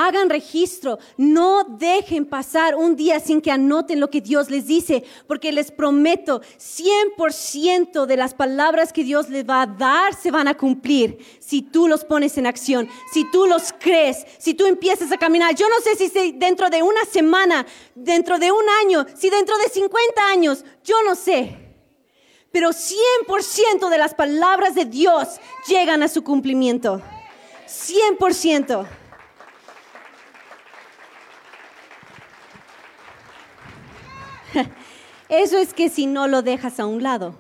Hagan 0.01 0.31
registro. 0.31 1.01
No 1.17 1.65
dejen 1.65 2.25
pasar 2.25 2.77
un 2.77 2.95
día 2.95 3.19
sin 3.19 3.41
que 3.41 3.51
anoten 3.51 3.99
lo 3.99 4.11
que 4.11 4.21
Dios 4.21 4.49
les 4.49 4.69
dice, 4.69 5.03
porque 5.27 5.51
les 5.51 5.73
prometo, 5.73 6.41
100% 6.57 8.07
de 8.07 8.17
las 8.17 8.33
palabras 8.33 8.93
que 8.93 9.03
Dios 9.03 9.29
les 9.29 9.45
va 9.45 9.63
a 9.63 9.67
dar 9.67 10.15
se 10.15 10.31
van 10.31 10.47
a 10.47 10.57
cumplir 10.57 11.19
si 11.41 11.63
tú 11.63 11.89
los 11.89 12.05
pones 12.05 12.39
en 12.39 12.47
acción, 12.47 12.89
si 13.13 13.29
tú 13.33 13.47
los 13.47 13.73
crees, 13.73 14.25
si 14.39 14.55
tú 14.55 14.67
empiezas 14.67 15.11
a 15.11 15.19
caminar. 15.19 15.57
Yo 15.57 15.67
no 15.69 15.81
sé 15.81 15.97
si 15.97 16.31
dentro 16.31 16.71
de 16.71 16.81
una 16.81 17.05
semana, 17.05 17.67
dentro 17.97 18.39
de 18.39 18.53
un 18.53 18.69
año, 18.85 19.05
si 19.17 19.31
dentro 19.31 19.59
de 19.59 19.69
50 19.69 20.29
años, 20.29 20.65
yo 20.85 20.95
no 21.05 21.17
sé. 21.17 21.57
Pero 22.53 22.71
100% 22.71 23.91
de 23.91 23.99
las 23.99 24.15
palabras 24.15 24.77
de 24.77 24.85
Dios 24.85 25.41
llegan 25.67 26.05
a 26.05 26.09
su 26.09 26.23
cumplimiento. 26.23 27.03
100%. 27.67 29.08
Eso 35.29 35.59
es 35.59 35.75
que 35.75 35.89
si 35.89 36.07
no 36.07 36.27
lo 36.27 36.43
dejas 36.43 36.81
a 36.81 36.87
un 36.87 37.03
lado. 37.03 37.35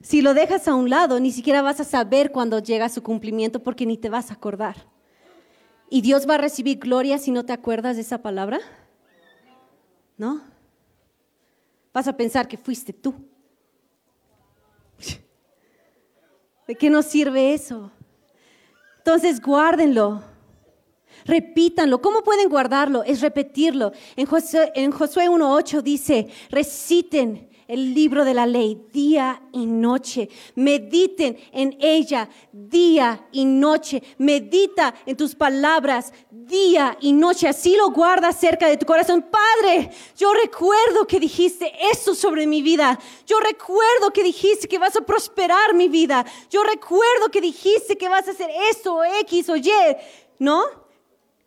Si 0.00 0.22
lo 0.22 0.34
dejas 0.34 0.68
a 0.68 0.74
un 0.74 0.88
lado, 0.88 1.18
ni 1.18 1.32
siquiera 1.32 1.62
vas 1.62 1.80
a 1.80 1.84
saber 1.84 2.30
cuando 2.30 2.60
llega 2.60 2.88
su 2.88 3.02
cumplimiento 3.02 3.62
porque 3.62 3.86
ni 3.86 3.98
te 3.98 4.08
vas 4.08 4.30
a 4.30 4.34
acordar. 4.34 4.76
¿Y 5.90 6.00
Dios 6.00 6.28
va 6.28 6.34
a 6.34 6.38
recibir 6.38 6.78
gloria 6.78 7.18
si 7.18 7.30
no 7.30 7.44
te 7.44 7.52
acuerdas 7.52 7.96
de 7.96 8.02
esa 8.02 8.22
palabra? 8.22 8.60
¿No? 10.16 10.42
Vas 11.92 12.08
a 12.08 12.16
pensar 12.16 12.46
que 12.48 12.56
fuiste 12.56 12.92
tú. 12.92 13.14
¿De 16.66 16.74
qué 16.74 16.88
nos 16.88 17.06
sirve 17.06 17.54
eso? 17.54 17.90
Entonces 18.98 19.40
guárdenlo, 19.40 20.22
repítanlo. 21.24 22.00
¿Cómo 22.00 22.22
pueden 22.22 22.48
guardarlo? 22.48 23.02
Es 23.02 23.20
repetirlo. 23.20 23.92
En 24.16 24.26
Josué, 24.26 24.72
en 24.74 24.90
Josué 24.90 25.28
1.8 25.28 25.82
dice, 25.82 26.28
reciten 26.50 27.48
el 27.68 27.94
libro 27.94 28.24
de 28.24 28.34
la 28.34 28.46
ley 28.46 28.80
día 28.92 29.42
y 29.52 29.66
noche. 29.66 30.28
Mediten 30.54 31.36
en 31.52 31.76
ella 31.80 32.28
día 32.52 33.26
y 33.32 33.44
noche. 33.44 34.02
Medita 34.18 34.94
en 35.04 35.16
tus 35.16 35.34
palabras 35.34 36.12
día 36.30 36.96
y 37.00 37.12
noche. 37.12 37.48
Así 37.48 37.76
lo 37.76 37.90
guarda 37.90 38.32
cerca 38.32 38.68
de 38.68 38.76
tu 38.76 38.86
corazón. 38.86 39.24
Padre, 39.30 39.90
yo 40.16 40.32
recuerdo 40.34 41.06
que 41.06 41.18
dijiste 41.18 41.72
eso 41.92 42.14
sobre 42.14 42.46
mi 42.46 42.62
vida. 42.62 42.98
Yo 43.26 43.40
recuerdo 43.40 44.12
que 44.12 44.22
dijiste 44.22 44.68
que 44.68 44.78
vas 44.78 44.96
a 44.96 45.00
prosperar 45.00 45.74
mi 45.74 45.88
vida. 45.88 46.24
Yo 46.50 46.62
recuerdo 46.62 47.30
que 47.32 47.40
dijiste 47.40 47.96
que 47.96 48.08
vas 48.08 48.28
a 48.28 48.30
hacer 48.30 48.50
esto 48.70 49.02
X 49.22 49.48
o 49.48 49.56
Y. 49.56 49.70
¿No? 50.38 50.85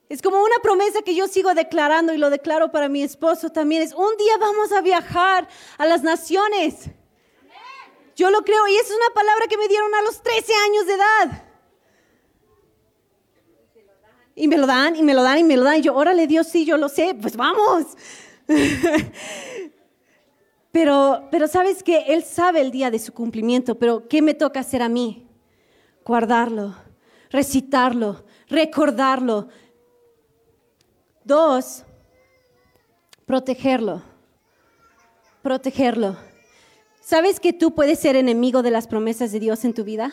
Es 0.10 0.24
como 0.24 0.41
una 0.41 0.58
promesa 0.63 1.04
que 1.04 1.13
yo 1.13 1.28
sigo 1.28 1.54
declarando 1.54 2.13
y 2.13 2.17
lo 2.17 2.32
declaro 2.32 2.72
para 2.72 2.89
mi 2.89 3.04
esposo 3.04 3.52
también. 3.52 3.84
Es 3.84 3.93
un 3.93 4.17
día 4.17 4.38
vamos 4.39 4.72
a 4.72 4.82
viajar 4.82 5.48
a 5.78 5.86
las 5.86 6.02
naciones. 6.02 6.89
Yo 8.15 8.32
lo 8.32 8.43
creo 8.43 8.67
y 8.67 8.76
esa 8.76 8.89
es 8.89 8.95
una 8.95 9.13
palabra 9.13 9.45
que 9.48 9.58
me 9.58 9.67
dieron 9.67 9.93
a 9.93 10.02
los 10.02 10.22
13 10.24 10.52
años 10.65 10.88
de 10.88 10.93
edad. 10.93 11.43
Y 14.36 14.48
me 14.48 14.58
lo 14.58 14.65
dan, 14.65 14.95
y 14.95 15.04
me 15.04 15.13
lo 15.13 15.22
dan, 15.22 15.38
y 15.38 15.43
me 15.43 15.58
lo 15.58 15.63
dan. 15.63 15.78
Y 15.78 15.82
yo, 15.82 15.95
órale 15.95 16.26
Dios, 16.26 16.48
sí, 16.48 16.65
yo 16.65 16.78
lo 16.78 16.89
sé, 16.89 17.13
pues 17.13 17.36
vamos. 17.36 17.86
pero, 20.72 21.28
pero 21.30 21.48
sabes 21.48 21.84
que 21.84 22.06
Él 22.08 22.24
sabe 22.24 22.62
el 22.62 22.72
día 22.72 22.89
de 22.89 23.00
su 23.00 23.13
cumplimiento, 23.13 23.78
pero 23.78 24.08
¿qué 24.08 24.22
me 24.22 24.34
toca 24.34 24.62
hacer 24.62 24.82
a 24.82 24.89
mí? 24.89 25.28
Guardarlo, 26.04 26.76
recitarlo, 27.30 28.26
recordarlo, 28.48 29.50
Dos, 31.29 31.83
protegerlo. 33.27 34.01
Protegerlo. 35.43 36.17
¿Sabes 37.01 37.39
que 37.39 37.53
tú 37.53 37.75
puedes 37.75 37.99
ser 37.99 38.15
enemigo 38.15 38.63
de 38.63 38.71
las 38.71 38.87
promesas 38.87 39.31
de 39.31 39.39
Dios 39.39 39.63
en 39.63 39.75
tu 39.75 39.83
vida? 39.83 40.11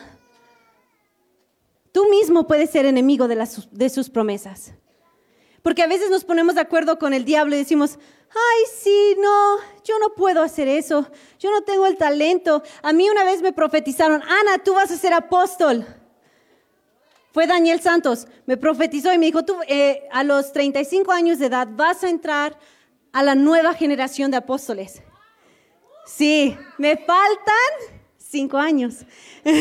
Tú 1.91 2.07
mismo 2.11 2.45
puedes 2.45 2.69
ser 2.69 2.85
enemigo 2.85 3.27
de, 3.27 3.33
las, 3.33 3.67
de 3.71 3.89
sus 3.89 4.11
promesas. 4.11 4.73
Porque 5.63 5.81
a 5.81 5.87
veces 5.87 6.11
nos 6.11 6.23
ponemos 6.23 6.53
de 6.53 6.61
acuerdo 6.61 6.99
con 6.99 7.15
el 7.15 7.25
diablo 7.25 7.55
y 7.55 7.59
decimos, 7.59 7.97
ay, 8.29 8.63
sí, 8.79 9.15
no, 9.19 9.57
yo 9.83 9.97
no 9.97 10.13
puedo 10.13 10.43
hacer 10.43 10.67
eso, 10.67 11.09
yo 11.39 11.49
no 11.49 11.63
tengo 11.63 11.87
el 11.87 11.97
talento. 11.97 12.61
A 12.83 12.93
mí 12.93 13.09
una 13.09 13.23
vez 13.23 13.41
me 13.41 13.53
profetizaron, 13.53 14.21
Ana, 14.21 14.59
tú 14.63 14.75
vas 14.75 14.91
a 14.91 14.97
ser 14.97 15.13
apóstol. 15.13 15.83
Fue 17.37 17.45
Daniel 17.45 17.79
Santos, 17.81 18.27
me 18.47 18.57
profetizó 18.57 19.13
y 19.13 19.19
me 19.19 19.27
dijo, 19.27 19.45
tú 19.45 19.55
eh, 19.67 20.07
a 20.11 20.23
los 20.23 20.51
35 20.53 21.11
años 21.11 21.37
de 21.37 21.45
edad 21.45 21.67
vas 21.69 22.03
a 22.03 22.09
entrar 22.09 22.57
a 23.11 23.21
la 23.21 23.35
nueva 23.35 23.75
generación 23.75 24.31
de 24.31 24.37
apóstoles. 24.37 25.03
Sí, 26.07 26.57
me 26.79 26.97
faltan 26.97 27.93
cinco 28.17 28.57
años. 28.57 29.05
De 29.43 29.51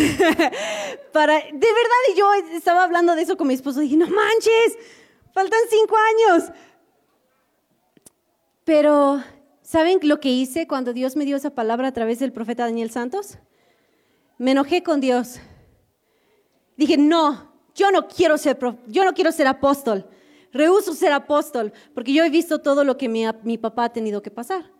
verdad, 1.12 2.00
y 2.14 2.18
yo 2.18 2.32
estaba 2.54 2.82
hablando 2.82 3.14
de 3.14 3.20
eso 3.20 3.36
con 3.36 3.46
mi 3.46 3.52
esposo 3.52 3.80
dije, 3.80 3.98
no 3.98 4.06
manches, 4.06 4.78
faltan 5.34 5.60
cinco 5.68 5.96
años. 5.98 6.44
Pero, 8.64 9.22
¿saben 9.60 9.98
lo 10.00 10.18
que 10.18 10.30
hice 10.30 10.66
cuando 10.66 10.94
Dios 10.94 11.14
me 11.14 11.26
dio 11.26 11.36
esa 11.36 11.50
palabra 11.50 11.88
a 11.88 11.92
través 11.92 12.20
del 12.20 12.32
profeta 12.32 12.64
Daniel 12.64 12.90
Santos? 12.90 13.36
Me 14.38 14.52
enojé 14.52 14.82
con 14.82 15.02
Dios. 15.02 15.40
Dije, 16.78 16.96
no, 16.96 17.45
yo 17.76 17.92
no 17.92 18.08
quiero 18.08 18.36
ser, 18.38 18.58
yo 18.88 19.04
no 19.04 19.12
quiero 19.12 19.30
ser 19.30 19.46
apóstol. 19.46 20.06
Rehuso 20.52 20.94
ser 20.94 21.12
apóstol, 21.12 21.72
porque 21.94 22.14
yo 22.14 22.24
he 22.24 22.30
visto 22.30 22.60
todo 22.60 22.82
lo 22.82 22.96
que 22.96 23.08
mi, 23.08 23.24
mi 23.44 23.58
papá 23.58 23.84
ha 23.84 23.92
tenido 23.92 24.22
que 24.22 24.30
pasar. 24.30 24.72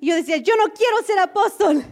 Y 0.00 0.08
yo 0.08 0.14
decía, 0.14 0.38
yo 0.38 0.54
no 0.56 0.72
quiero 0.72 1.02
ser 1.06 1.18
apóstol. 1.18 1.84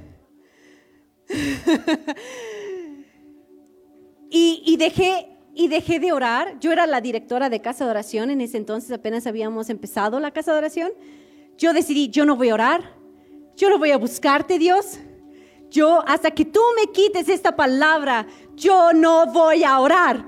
y, 4.31 4.77
dejé, 4.79 5.37
y 5.55 5.69
dejé 5.69 6.01
de 6.01 6.13
orar. 6.13 6.59
Yo 6.59 6.73
era 6.73 6.87
la 6.87 7.03
directora 7.03 7.51
de 7.51 7.61
casa 7.61 7.85
de 7.85 7.91
oración, 7.91 8.31
en 8.31 8.41
ese 8.41 8.57
entonces 8.57 8.91
apenas 8.91 9.27
habíamos 9.27 9.69
empezado 9.69 10.19
la 10.19 10.31
casa 10.31 10.53
de 10.53 10.59
oración. 10.59 10.93
Yo 11.59 11.75
decidí, 11.75 12.09
yo 12.09 12.25
no 12.25 12.37
voy 12.37 12.49
a 12.49 12.55
orar, 12.55 12.95
yo 13.57 13.69
no 13.69 13.79
voy 13.79 13.91
a 13.91 13.99
buscarte, 13.99 14.59
Dios. 14.59 14.99
Yo, 15.71 16.03
hasta 16.07 16.33
que 16.33 16.45
tú 16.45 16.61
me 16.77 16.91
quites 16.91 17.29
esta 17.29 17.55
palabra, 17.55 18.27
yo 18.57 18.93
no 18.93 19.27
voy 19.27 19.63
a 19.65 19.79
orar. 19.81 20.27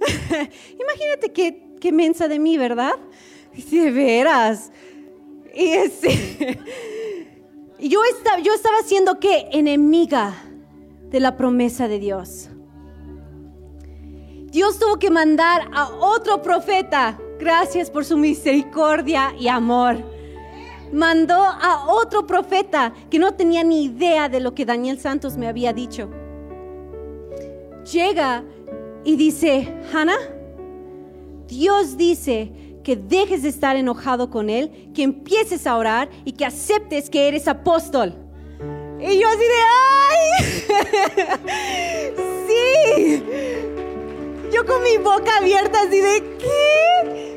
Imagínate 0.00 1.32
qué, 1.32 1.76
qué 1.80 1.92
mensa 1.92 2.28
de 2.28 2.38
mí, 2.38 2.56
¿verdad? 2.56 2.94
De 3.70 3.90
veras. 3.90 4.72
Y 5.54 5.74
yo, 7.88 8.00
estaba, 8.04 8.38
yo 8.40 8.54
estaba 8.54 8.82
siendo 8.84 9.20
qué? 9.20 9.48
Enemiga 9.52 10.34
de 11.10 11.20
la 11.20 11.36
promesa 11.36 11.88
de 11.88 11.98
Dios. 11.98 12.48
Dios 14.46 14.78
tuvo 14.78 14.98
que 14.98 15.10
mandar 15.10 15.68
a 15.72 15.88
otro 15.88 16.42
profeta. 16.42 17.18
Gracias 17.38 17.90
por 17.90 18.04
su 18.04 18.16
misericordia 18.16 19.34
y 19.38 19.48
amor. 19.48 20.11
Mandó 20.92 21.42
a 21.42 21.86
otro 21.88 22.26
profeta 22.26 22.92
que 23.10 23.18
no 23.18 23.32
tenía 23.34 23.64
ni 23.64 23.84
idea 23.84 24.28
de 24.28 24.40
lo 24.40 24.54
que 24.54 24.66
Daniel 24.66 25.00
Santos 25.00 25.36
me 25.36 25.48
había 25.48 25.72
dicho. 25.72 26.10
Llega 27.90 28.44
y 29.04 29.16
dice, 29.16 29.74
Hannah, 29.92 30.18
Dios 31.46 31.96
dice 31.96 32.52
que 32.84 32.96
dejes 32.96 33.42
de 33.42 33.48
estar 33.48 33.76
enojado 33.76 34.30
con 34.30 34.50
Él, 34.50 34.90
que 34.94 35.02
empieces 35.02 35.66
a 35.66 35.76
orar 35.76 36.10
y 36.24 36.32
que 36.32 36.44
aceptes 36.44 37.08
que 37.08 37.26
eres 37.28 37.48
apóstol. 37.48 38.14
Y 39.00 39.18
yo 39.18 39.28
así 39.28 39.38
de, 39.38 39.62
¡ay! 40.10 40.22
¡Sí! 42.46 43.22
Yo 44.52 44.66
con 44.66 44.82
mi 44.82 44.98
boca 44.98 45.38
abierta 45.38 45.80
así 45.82 45.98
de, 45.98 46.36
¿qué? 46.38 47.31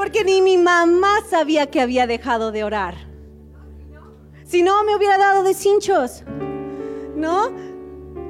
Porque 0.00 0.24
ni 0.24 0.40
mi 0.40 0.56
mamá 0.56 1.18
sabía 1.28 1.66
que 1.66 1.78
había 1.78 2.06
dejado 2.06 2.52
de 2.52 2.64
orar. 2.64 2.94
Si 4.44 4.62
no, 4.62 4.82
me 4.82 4.96
hubiera 4.96 5.18
dado 5.18 5.42
de 5.42 5.52
cinchos. 5.52 6.24
¿No? 7.14 7.50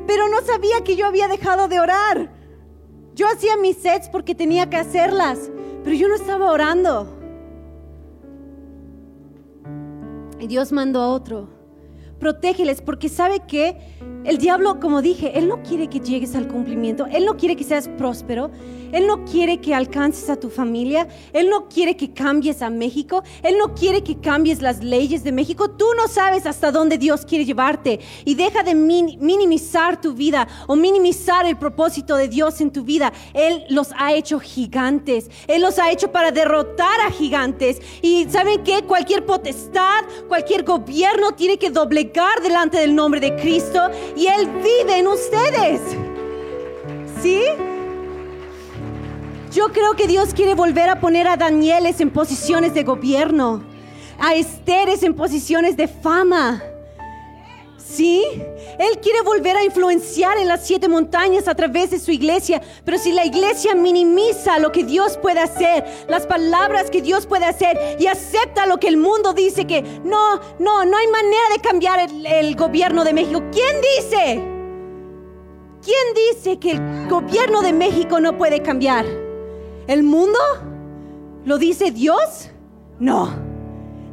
Pero 0.04 0.28
no 0.28 0.40
sabía 0.40 0.83
que 0.83 0.96
yo 0.96 1.06
había 1.06 1.28
dejado 1.28 1.68
de 1.68 1.78
orar. 1.78 2.33
Yo 3.14 3.28
hacía 3.28 3.56
mis 3.56 3.76
sets 3.76 4.09
porque 4.09 4.35
tenía 4.35 4.68
que 4.68 4.78
hacerlas. 4.78 5.48
Pero 5.85 5.94
yo 5.94 6.09
no 6.09 6.16
estaba 6.16 6.50
orando. 6.50 7.16
Y 10.40 10.48
Dios 10.48 10.72
mandó 10.72 11.02
a 11.02 11.09
otro 11.11 11.60
protégeles, 12.20 12.83
porque 12.83 13.09
sabe 13.09 13.40
que 13.48 13.76
el 14.24 14.37
diablo, 14.37 14.78
como 14.78 15.00
dije, 15.00 15.38
él 15.38 15.48
no 15.48 15.62
quiere 15.62 15.88
que 15.88 15.98
llegues 15.98 16.35
al 16.37 16.46
cumplimiento, 16.46 17.06
él 17.06 17.24
no 17.24 17.38
quiere 17.38 17.56
que 17.56 17.64
seas 17.64 17.88
próspero, 17.88 18.50
él 18.92 19.06
no 19.06 19.24
quiere 19.24 19.61
que 19.61 19.74
alcances 19.74 20.28
a 20.28 20.37
tu 20.37 20.50
familia, 20.50 21.09
él 21.33 21.48
no 21.48 21.68
quiere 21.68 21.96
que 21.96 22.12
cambies 22.12 22.61
a 22.61 22.68
México, 22.68 23.22
él 23.42 23.56
no 23.56 23.74
quiere 23.74 24.02
que 24.02 24.20
cambies 24.20 24.61
las 24.61 24.85
leyes 24.85 25.24
de 25.24 25.33
México. 25.33 25.70
Tú 25.70 25.87
no 25.96 26.06
sabes 26.06 26.44
hasta 26.44 26.70
dónde 26.70 26.98
Dios 26.98 27.24
quiere 27.24 27.46
llevarte 27.46 28.00
y 28.24 28.35
deja 28.35 28.62
de 28.62 28.74
minimizar 28.74 30.00
tu 30.00 30.12
vida 30.12 30.46
o 30.66 30.76
minimizar 30.76 31.46
el 31.46 31.56
propósito 31.56 32.16
de 32.16 32.28
Dios 32.28 32.61
en 32.61 32.72
tu 32.72 32.85
vida. 32.85 33.12
Él 33.33 33.64
los 33.70 33.92
ha 33.96 34.12
hecho 34.12 34.38
gigantes, 34.38 35.30
él 35.46 35.62
los 35.62 35.78
ha 35.78 35.90
hecho 35.90 36.12
para 36.12 36.30
derrotar 36.30 37.00
a 37.06 37.11
gigantes. 37.11 37.80
Y 38.02 38.26
saben 38.28 38.62
que 38.64 38.83
cualquier 38.83 39.24
potestad, 39.24 40.04
cualquier 40.28 40.64
gobierno 40.64 41.33
tiene 41.33 41.56
que 41.56 41.70
doblegar 41.70 42.10
delante 42.42 42.79
del 42.79 42.94
nombre 42.94 43.20
de 43.20 43.37
Cristo 43.37 43.90
y 44.16 44.27
Él 44.27 44.49
vive 44.62 44.99
en 44.99 45.07
ustedes. 45.07 45.81
¿Sí? 47.23 47.42
Yo 49.53 49.68
creo 49.73 49.94
que 49.94 50.07
Dios 50.07 50.33
quiere 50.35 50.55
volver 50.55 50.88
a 50.88 51.01
poner 51.01 51.27
a 51.27 51.37
Danieles 51.37 52.01
en 52.01 52.11
posiciones 52.11 52.75
de 52.75 52.85
gobierno, 52.85 53.62
a 54.18 54.35
Esteres 54.35 55.03
en 55.03 55.14
posiciones 55.14 55.77
de 55.77 55.88
fama. 55.88 56.62
¿Sí? 57.90 58.22
Él 58.79 59.00
quiere 59.03 59.20
volver 59.22 59.57
a 59.57 59.64
influenciar 59.64 60.38
en 60.38 60.46
las 60.46 60.64
siete 60.64 60.88
montañas 60.88 61.48
a 61.48 61.57
través 61.57 61.90
de 61.90 61.98
su 61.98 62.12
iglesia. 62.12 62.62
Pero 62.85 62.98
si 62.98 63.12
la 63.12 63.26
iglesia 63.26 63.74
minimiza 63.74 64.61
lo 64.61 64.70
que 64.70 64.85
Dios 64.85 65.16
puede 65.16 65.40
hacer, 65.40 65.85
las 66.09 66.24
palabras 66.24 66.88
que 66.88 67.03
Dios 67.03 67.26
puede 67.26 67.46
hacer 67.46 67.96
y 67.98 68.07
acepta 68.07 68.66
lo 68.66 68.79
que 68.79 68.87
el 68.87 68.96
mundo 68.96 69.33
dice 69.33 69.66
que 69.66 69.83
no, 69.83 70.37
no, 70.61 70.85
no 70.85 70.96
hay 70.96 71.07
manera 71.09 71.42
de 71.53 71.61
cambiar 71.61 71.98
el, 72.00 72.26
el 72.26 72.55
gobierno 72.55 73.03
de 73.03 73.12
México. 73.12 73.42
¿Quién 73.50 73.76
dice? 73.96 74.40
¿Quién 75.83 76.14
dice 76.33 76.59
que 76.61 76.72
el 76.72 77.09
gobierno 77.09 77.62
de 77.62 77.72
México 77.72 78.20
no 78.20 78.38
puede 78.38 78.62
cambiar? 78.62 79.05
¿El 79.88 80.05
mundo? 80.05 80.38
¿Lo 81.44 81.59
dice 81.59 81.90
Dios? 81.90 82.50
No. 83.00 83.49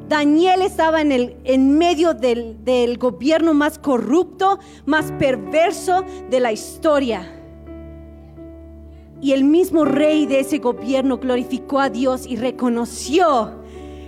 Daniel 0.07 0.61
estaba 0.61 1.01
en, 1.01 1.11
el, 1.11 1.35
en 1.43 1.77
medio 1.77 2.13
del, 2.13 2.63
del 2.63 2.97
gobierno 2.97 3.53
más 3.53 3.77
corrupto, 3.77 4.59
más 4.85 5.11
perverso 5.13 6.05
de 6.29 6.39
la 6.39 6.51
historia. 6.53 7.33
Y 9.21 9.33
el 9.33 9.43
mismo 9.43 9.83
rey 9.83 10.25
de 10.25 10.41
ese 10.41 10.59
gobierno 10.59 11.17
glorificó 11.17 11.79
a 11.79 11.89
Dios 11.89 12.25
y 12.25 12.37
reconoció 12.37 13.51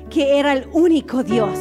que 0.09 0.39
era 0.39 0.53
el 0.53 0.69
único 0.71 1.23
Dios, 1.23 1.57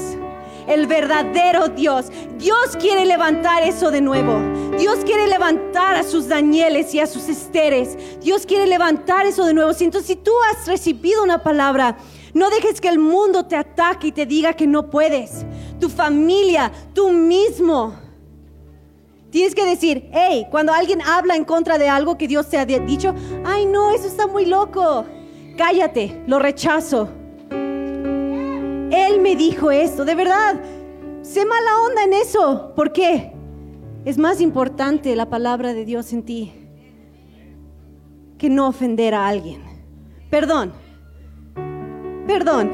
el 0.69 0.87
verdadero 0.87 1.69
Dios. 1.69 2.07
Dios 2.39 2.77
quiere 2.79 3.07
levantar 3.07 3.63
eso 3.63 3.91
de 3.91 4.03
nuevo. 4.03 4.39
Dios 4.79 4.99
quiere 5.05 5.27
levantar 5.27 5.97
a 5.97 6.05
sus 6.05 6.29
Danieles 6.29 6.95
y 6.95 7.01
a 7.01 7.07
sus 7.07 7.29
Esteres. 7.29 7.97
Dios 8.21 8.47
quiere 8.47 8.67
levantar 8.67 9.27
eso 9.27 9.45
de 9.47 9.55
nuevo. 9.55 9.73
Entonces, 9.81 10.07
si 10.07 10.17
tú 10.17 10.31
has 10.53 10.69
recibido 10.69 11.23
una 11.25 11.43
palabra, 11.43 11.97
no 12.39 12.51
dejes 12.51 12.81
que 12.81 12.89
el 12.89 12.99
mundo 12.99 13.45
te 13.47 13.57
ataque 13.57 14.07
y 14.07 14.13
te 14.13 14.25
diga 14.25 14.53
que 14.53 14.67
no 14.67 14.89
puedes. 14.89 15.45
Tu 15.81 15.89
familia, 15.89 16.71
tú 16.95 17.11
mismo. 17.11 17.95
Tienes 19.31 19.55
que 19.55 19.67
decir, 19.67 20.09
hey, 20.13 20.47
cuando 20.51 20.73
alguien 20.73 21.03
habla 21.03 21.37
en 21.37 21.45
contra 21.45 21.77
de 21.77 21.89
algo 21.89 22.17
que 22.17 22.29
Dios 22.29 22.49
te 22.49 22.57
ha 22.57 22.65
dicho, 22.65 23.15
ay 23.45 23.67
no, 23.67 23.91
eso 23.91 24.07
está 24.07 24.27
muy 24.27 24.47
loco. 24.47 25.05
Cállate, 25.57 26.23
lo 26.27 26.39
rechazo. 26.39 27.09
Él 27.51 29.21
me 29.21 29.35
dijo 29.37 29.71
esto, 29.71 30.05
de 30.05 30.15
verdad. 30.15 30.63
Sé 31.23 31.45
mala 31.45 31.81
onda 31.81 32.05
en 32.05 32.13
eso. 32.15 32.73
¿Por 32.75 32.93
qué? 32.93 33.33
Es 34.05 34.17
más 34.17 34.41
importante 34.41 35.15
la 35.17 35.29
palabra 35.29 35.75
de 35.75 35.85
Dios 35.85 36.13
en 36.13 36.23
ti 36.23 36.53
que 38.39 38.49
no 38.49 38.69
ofender 38.69 39.15
a 39.15 39.27
alguien. 39.27 39.61
Perdón 40.31 40.73
perdón. 42.29 42.71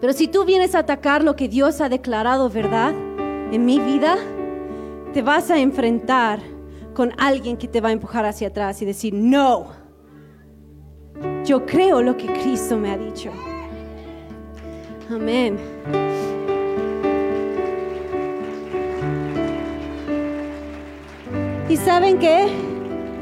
Pero 0.00 0.12
si 0.12 0.28
tú 0.28 0.44
vienes 0.44 0.74
a 0.74 0.80
atacar 0.80 1.24
lo 1.24 1.34
que 1.34 1.48
Dios 1.48 1.80
ha 1.80 1.88
declarado 1.88 2.50
verdad 2.50 2.94
en 3.50 3.64
mi 3.64 3.80
vida, 3.80 4.16
te 5.14 5.22
vas 5.22 5.50
a 5.50 5.58
enfrentar 5.58 6.40
con 6.94 7.12
alguien 7.16 7.56
que 7.56 7.68
te 7.68 7.80
va 7.80 7.88
a 7.88 7.92
empujar 7.92 8.26
hacia 8.26 8.48
atrás 8.48 8.82
y 8.82 8.84
decir, 8.84 9.14
no, 9.14 9.68
yo 11.44 11.64
creo 11.64 12.02
lo 12.02 12.16
que 12.18 12.26
Cristo 12.26 12.76
me 12.76 12.90
ha 12.90 12.98
dicho. 12.98 13.30
Amén. 15.10 15.56
¿Y 21.68 21.76
saben 21.78 22.18
qué? 22.18 22.46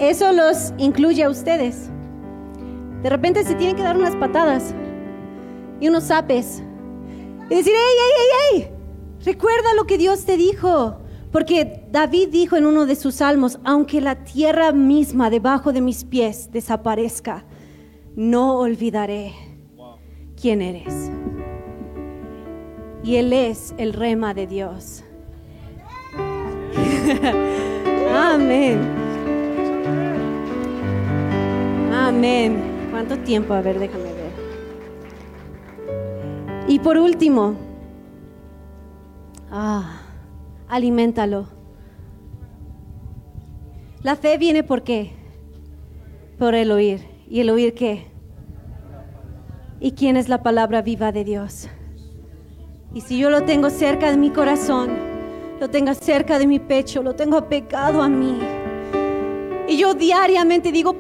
Eso 0.01 0.33
los 0.33 0.73
incluye 0.79 1.23
a 1.23 1.31
ustedes. 1.31 1.94
De 3.05 3.11
repente 3.11 3.45
se 3.45 3.55
tienen 3.55 3.77
que 3.77 3.83
dar 3.83 3.99
unas 3.99 4.17
patadas 4.17 4.75
y 5.79 5.89
unos 5.89 6.05
zapes 6.05 6.63
y 7.51 7.55
decir, 7.55 7.75
¡Ey, 7.75 7.99
ey, 8.01 8.13
ey, 8.55 8.63
ey! 8.63 8.71
Recuerda 9.27 9.75
lo 9.77 9.85
que 9.87 9.99
Dios 9.99 10.25
te 10.25 10.39
dijo. 10.39 10.97
Porque 11.31 11.85
David 11.91 12.31
dijo 12.31 12.57
en 12.57 12.65
uno 12.65 12.87
de 12.87 12.97
sus 12.97 13.17
salmos, 13.17 13.59
aunque 13.63 14.01
la 14.01 14.25
tierra 14.25 14.73
misma 14.73 15.29
debajo 15.29 15.75
de 15.75 15.83
mis 15.83 16.05
pies 16.05 16.51
desaparezca, 16.51 17.45
no 18.17 18.59
olvidaré 18.59 19.35
quién 20.41 20.63
eres. 20.63 21.11
Y 23.03 23.17
Él 23.17 23.35
es 23.35 23.75
el 23.77 23.93
rema 23.93 24.33
de 24.33 24.47
Dios. 24.47 25.05
Amén. 28.15 28.81
Amén. 31.93 32.74
¿Cuánto 32.95 33.19
tiempo? 33.19 33.55
A 33.55 33.61
ver, 33.61 33.81
déjame 33.81 34.05
ver. 34.05 34.31
Y 36.69 36.79
por 36.79 36.97
último, 36.97 37.57
ah, 39.51 40.01
aliméntalo. 40.69 41.49
La 44.05 44.15
fe 44.15 44.39
viene 44.39 44.63
por 44.63 44.85
qué? 44.85 45.11
Por 46.39 46.55
el 46.55 46.71
oír. 46.71 47.01
¿Y 47.29 47.41
el 47.41 47.51
oír 47.51 47.75
qué? 47.75 48.07
¿Y 49.81 49.91
quién 49.91 50.17
es 50.17 50.29
la 50.29 50.45
palabra 50.45 50.81
viva 50.81 51.11
de 51.11 51.25
Dios? 51.25 51.69
Y 52.95 53.01
si 53.01 53.19
yo 53.19 53.29
lo 53.29 53.43
tengo 53.43 53.71
cerca 53.71 54.13
de 54.13 54.19
mi 54.19 54.31
corazón, 54.31 54.91
lo 55.59 55.69
tengo 55.69 55.93
cerca 55.95 56.39
de 56.39 56.47
mi 56.47 56.61
pecho, 56.61 57.03
lo 57.03 57.17
tengo 57.17 57.39
apegado 57.39 58.03
a 58.03 58.09
mí. 58.09 58.39
Y 59.67 59.79
yo 59.79 59.95
diariamente 59.95 60.71
digo, 60.71 60.95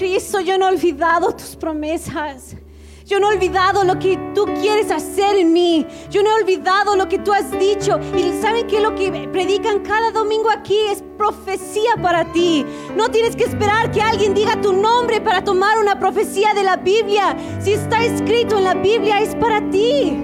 Cristo, 0.00 0.40
yo 0.40 0.56
no 0.56 0.66
he 0.66 0.72
olvidado 0.72 1.30
tus 1.36 1.54
promesas. 1.56 2.56
Yo 3.04 3.20
no 3.20 3.30
he 3.30 3.34
olvidado 3.34 3.84
lo 3.84 3.98
que 3.98 4.16
tú 4.34 4.46
quieres 4.58 4.90
hacer 4.90 5.36
en 5.36 5.52
mí. 5.52 5.86
Yo 6.08 6.22
no 6.22 6.30
he 6.30 6.40
olvidado 6.40 6.96
lo 6.96 7.06
que 7.06 7.18
tú 7.18 7.34
has 7.34 7.50
dicho. 7.58 8.00
Y 8.16 8.32
saben 8.40 8.66
que 8.66 8.80
lo 8.80 8.94
que 8.94 9.28
predican 9.30 9.80
cada 9.80 10.10
domingo 10.10 10.48
aquí 10.48 10.78
es 10.90 11.04
profecía 11.18 11.96
para 12.00 12.24
ti. 12.32 12.64
No 12.96 13.10
tienes 13.10 13.36
que 13.36 13.44
esperar 13.44 13.90
que 13.90 14.00
alguien 14.00 14.32
diga 14.32 14.58
tu 14.62 14.72
nombre 14.72 15.20
para 15.20 15.44
tomar 15.44 15.78
una 15.78 16.00
profecía 16.00 16.54
de 16.54 16.62
la 16.62 16.78
Biblia. 16.78 17.36
Si 17.60 17.74
está 17.74 18.02
escrito 18.02 18.56
en 18.56 18.64
la 18.64 18.72
Biblia 18.72 19.20
es 19.20 19.34
para 19.34 19.60
ti. 19.68 20.18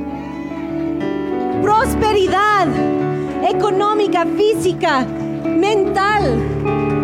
Prosperidad 1.60 2.66
económica, 3.46 4.24
física, 4.24 5.04
mental. 5.44 6.95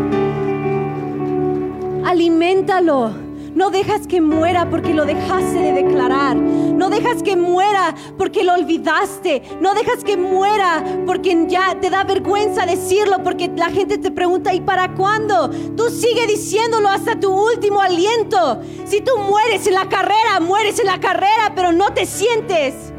Aliméntalo. 2.13 3.11
No 3.55 3.71
dejas 3.71 4.07
que 4.07 4.21
muera 4.21 4.69
porque 4.69 4.93
lo 4.93 5.07
dejaste 5.07 5.59
de 5.59 5.73
declarar. 5.73 6.37
No 6.37 6.91
dejas 6.91 7.23
que 7.23 7.37
muera 7.37 7.95
porque 8.19 8.45
lo 8.45 8.53
olvidaste. 8.53 9.43
No 9.63 9.73
dejas 9.73 10.05
que 10.05 10.19
muera 10.19 10.85
porque 11.07 11.47
ya 11.49 11.81
te 11.81 11.89
da 11.89 12.05
vergüenza 12.05 12.67
decirlo 12.67 13.23
porque 13.25 13.51
la 13.57 13.71
gente 13.71 13.97
te 13.97 14.11
pregunta 14.11 14.53
¿y 14.53 14.61
para 14.61 14.93
cuándo? 14.93 15.49
Tú 15.75 15.89
sigue 15.89 16.27
diciéndolo 16.27 16.91
hasta 16.91 17.19
tu 17.19 17.33
último 17.33 17.81
aliento. 17.81 18.61
Si 18.85 19.01
tú 19.01 19.13
mueres 19.17 19.67
en 19.67 19.73
la 19.73 19.89
carrera, 19.89 20.39
mueres 20.39 20.79
en 20.81 20.87
la 20.89 21.01
carrera, 21.01 21.55
pero 21.57 21.73
no 21.73 21.95
te 21.95 22.05
sientes. 22.05 22.93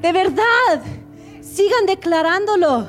De 0.00 0.10
verdad, 0.10 0.82
sigan 1.42 1.84
declarándolo. 1.84 2.86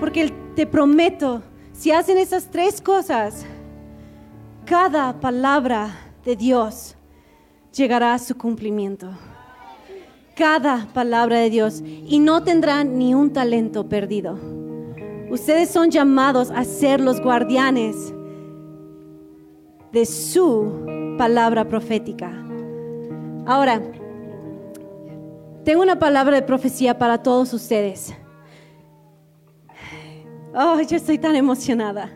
Porque 0.00 0.32
te 0.56 0.66
prometo, 0.66 1.42
si 1.80 1.92
hacen 1.92 2.18
esas 2.18 2.44
tres 2.50 2.82
cosas, 2.82 3.46
cada 4.66 5.18
palabra 5.18 5.96
de 6.26 6.36
Dios 6.36 6.94
llegará 7.74 8.12
a 8.12 8.18
su 8.18 8.36
cumplimiento. 8.36 9.08
Cada 10.36 10.88
palabra 10.92 11.38
de 11.38 11.48
Dios. 11.48 11.82
Y 11.82 12.18
no 12.18 12.42
tendrán 12.42 12.98
ni 12.98 13.14
un 13.14 13.32
talento 13.32 13.88
perdido. 13.88 14.38
Ustedes 15.30 15.70
son 15.70 15.90
llamados 15.90 16.50
a 16.50 16.64
ser 16.64 17.00
los 17.00 17.18
guardianes 17.18 18.12
de 19.90 20.04
su 20.04 21.14
palabra 21.16 21.66
profética. 21.66 22.30
Ahora, 23.46 23.80
tengo 25.64 25.80
una 25.80 25.98
palabra 25.98 26.36
de 26.36 26.42
profecía 26.42 26.98
para 26.98 27.22
todos 27.22 27.54
ustedes. 27.54 28.12
Oh, 30.54 30.80
yo 30.80 30.96
estoy 30.96 31.18
tan 31.18 31.36
emocionada. 31.36 32.10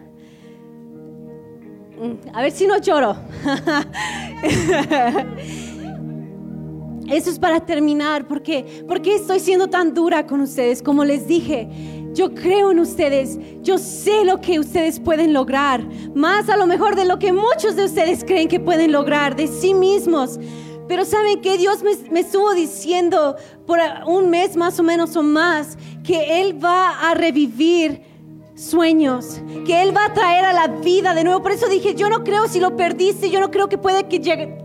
A 2.32 2.42
ver 2.42 2.50
si 2.50 2.66
no 2.66 2.78
lloro. 2.78 3.16
Eso 7.08 7.30
es 7.30 7.38
para 7.38 7.60
terminar, 7.60 8.26
porque 8.26 8.84
porque 8.88 9.14
estoy 9.14 9.38
siendo 9.38 9.68
tan 9.68 9.94
dura 9.94 10.26
con 10.26 10.40
ustedes, 10.40 10.82
como 10.82 11.04
les 11.04 11.28
dije. 11.28 11.68
Yo 12.12 12.34
creo 12.34 12.70
en 12.70 12.80
ustedes, 12.80 13.38
yo 13.62 13.76
sé 13.76 14.24
lo 14.24 14.40
que 14.40 14.60
ustedes 14.60 15.00
pueden 15.00 15.32
lograr, 15.32 15.84
más 16.14 16.48
a 16.48 16.56
lo 16.56 16.64
mejor 16.64 16.94
de 16.94 17.04
lo 17.04 17.18
que 17.18 17.32
muchos 17.32 17.74
de 17.74 17.84
ustedes 17.84 18.22
creen 18.22 18.46
que 18.46 18.60
pueden 18.60 18.92
lograr 18.92 19.34
de 19.34 19.48
sí 19.48 19.74
mismos. 19.74 20.38
Pero 20.86 21.04
saben 21.04 21.40
que 21.40 21.58
Dios 21.58 21.82
me, 21.82 21.96
me, 22.10 22.20
estuvo 22.20 22.54
diciendo 22.54 23.36
por 23.66 23.80
un 24.06 24.30
mes 24.30 24.56
más 24.56 24.78
o 24.78 24.82
menos 24.82 25.16
o 25.16 25.22
más 25.22 25.76
que 26.04 26.40
Él 26.40 26.62
va 26.62 27.10
a 27.10 27.14
revivir 27.14 28.13
sueños, 28.54 29.40
que 29.66 29.82
Él 29.82 29.96
va 29.96 30.06
a 30.06 30.12
traer 30.14 30.44
a 30.44 30.52
la 30.52 30.68
vida 30.68 31.14
de 31.14 31.24
nuevo. 31.24 31.42
Por 31.42 31.52
eso 31.52 31.68
dije, 31.68 31.94
yo 31.94 32.08
no 32.08 32.24
creo 32.24 32.48
si 32.48 32.60
lo 32.60 32.76
perdiste, 32.76 33.30
yo 33.30 33.40
no 33.40 33.50
creo 33.50 33.68
que 33.68 33.78
puede 33.78 34.04
que 34.04 34.20
llegue, 34.20 34.58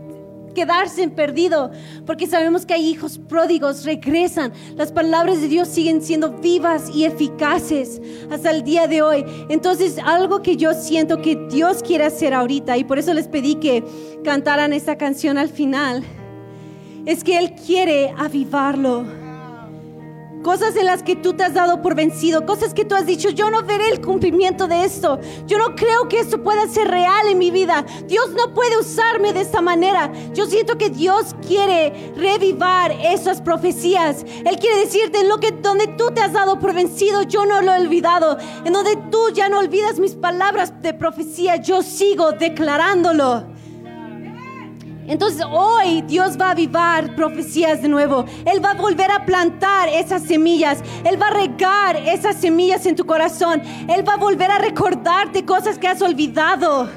quedarse 0.53 1.03
en 1.03 1.11
perdido, 1.11 1.71
porque 2.05 2.27
sabemos 2.27 2.65
que 2.65 2.73
hay 2.73 2.87
hijos 2.87 3.17
pródigos, 3.17 3.85
regresan. 3.85 4.53
Las 4.75 4.91
palabras 4.91 5.41
de 5.41 5.47
Dios 5.47 5.67
siguen 5.67 6.01
siendo 6.01 6.31
vivas 6.31 6.89
y 6.93 7.05
eficaces 7.05 8.01
hasta 8.29 8.51
el 8.51 8.63
día 8.63 8.87
de 8.87 9.01
hoy. 9.01 9.25
Entonces, 9.49 9.97
algo 10.03 10.41
que 10.41 10.57
yo 10.57 10.73
siento 10.73 11.21
que 11.21 11.35
Dios 11.49 11.81
quiere 11.81 12.05
hacer 12.05 12.33
ahorita, 12.33 12.77
y 12.77 12.83
por 12.83 12.99
eso 12.99 13.13
les 13.13 13.27
pedí 13.27 13.55
que 13.55 13.83
cantaran 14.23 14.73
esta 14.73 14.97
canción 14.97 15.37
al 15.37 15.49
final, 15.49 16.03
es 17.05 17.23
que 17.23 17.39
Él 17.39 17.55
quiere 17.55 18.13
avivarlo 18.17 19.18
Cosas 20.43 20.75
en 20.77 20.85
las 20.85 21.03
que 21.03 21.17
tú 21.17 21.33
te 21.33 21.43
has 21.43 21.53
dado 21.53 21.81
por 21.81 21.95
vencido, 21.95 22.45
cosas 22.45 22.73
que 22.73 22.85
tú 22.85 22.95
has 22.95 23.05
dicho, 23.05 23.29
yo 23.29 23.51
no 23.51 23.63
veré 23.63 23.89
el 23.89 23.99
cumplimiento 23.99 24.69
de 24.69 24.85
esto. 24.85 25.19
Yo 25.47 25.57
no 25.57 25.75
creo 25.75 26.07
que 26.07 26.19
esto 26.19 26.41
pueda 26.41 26.65
ser 26.67 26.87
real 26.87 27.27
en 27.27 27.37
mi 27.37 27.51
vida. 27.51 27.85
Dios 28.07 28.29
no 28.31 28.53
puede 28.53 28.77
usarme 28.77 29.33
de 29.33 29.41
esta 29.41 29.61
manera. 29.61 30.11
Yo 30.33 30.45
siento 30.45 30.77
que 30.77 30.89
Dios 30.89 31.35
quiere 31.45 32.13
revivar 32.15 32.91
esas 33.03 33.41
profecías. 33.41 34.23
Él 34.45 34.57
quiere 34.59 34.79
decirte 34.79 35.19
en 35.19 35.27
lo 35.27 35.39
que 35.39 35.51
donde 35.51 35.87
tú 35.87 36.11
te 36.11 36.21
has 36.21 36.31
dado 36.31 36.57
por 36.57 36.73
vencido, 36.73 37.23
yo 37.23 37.45
no 37.45 37.61
lo 37.61 37.73
he 37.73 37.81
olvidado. 37.81 38.37
En 38.63 38.71
donde 38.71 38.95
tú 39.11 39.29
ya 39.33 39.49
no 39.49 39.59
olvidas 39.59 39.99
mis 39.99 40.15
palabras 40.15 40.81
de 40.81 40.93
profecía, 40.93 41.57
yo 41.57 41.83
sigo 41.83 42.31
declarándolo. 42.31 43.58
Entonces 45.09 45.43
hoy 45.49 46.03
Dios 46.03 46.39
va 46.39 46.49
a 46.49 46.51
avivar 46.51 47.15
profecías 47.15 47.81
de 47.81 47.89
nuevo. 47.89 48.25
Él 48.45 48.63
va 48.63 48.71
a 48.71 48.73
volver 48.75 49.09
a 49.11 49.25
plantar 49.25 49.89
esas 49.89 50.21
semillas. 50.21 50.83
Él 51.03 51.19
va 51.19 51.29
a 51.29 51.31
regar 51.31 51.95
esas 51.95 52.35
semillas 52.35 52.85
en 52.85 52.95
tu 52.95 53.07
corazón. 53.07 53.63
Él 53.87 54.07
va 54.07 54.13
a 54.13 54.17
volver 54.17 54.51
a 54.51 54.59
recordarte 54.59 55.43
cosas 55.45 55.79
que 55.79 55.87
has 55.87 55.99
olvidado. 56.03 56.87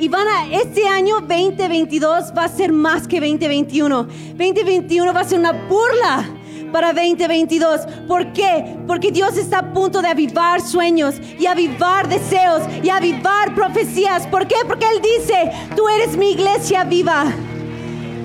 Y 0.00 0.08
van 0.08 0.26
a, 0.26 0.52
este 0.52 0.88
año 0.88 1.20
2022 1.20 2.32
va 2.36 2.44
a 2.44 2.48
ser 2.48 2.72
más 2.72 3.06
que 3.06 3.20
2021. 3.20 4.02
2021 4.02 5.12
va 5.12 5.20
a 5.20 5.24
ser 5.24 5.38
una 5.38 5.52
burla 5.52 6.41
para 6.72 6.92
2022. 6.92 7.82
¿Por 8.08 8.32
qué? 8.32 8.76
Porque 8.86 9.12
Dios 9.12 9.36
está 9.36 9.58
a 9.58 9.72
punto 9.72 10.02
de 10.02 10.08
avivar 10.08 10.60
sueños 10.60 11.16
y 11.38 11.46
avivar 11.46 12.08
deseos 12.08 12.62
y 12.82 12.88
avivar 12.88 13.54
profecías. 13.54 14.26
¿Por 14.26 14.46
qué? 14.46 14.56
Porque 14.66 14.86
Él 14.86 15.02
dice, 15.02 15.52
tú 15.76 15.88
eres 15.88 16.16
mi 16.16 16.32
iglesia 16.32 16.84
viva. 16.84 17.24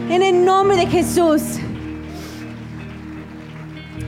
En 0.09 0.23
el 0.23 0.45
nombre 0.45 0.77
de 0.77 0.87
Jesús. 0.87 1.41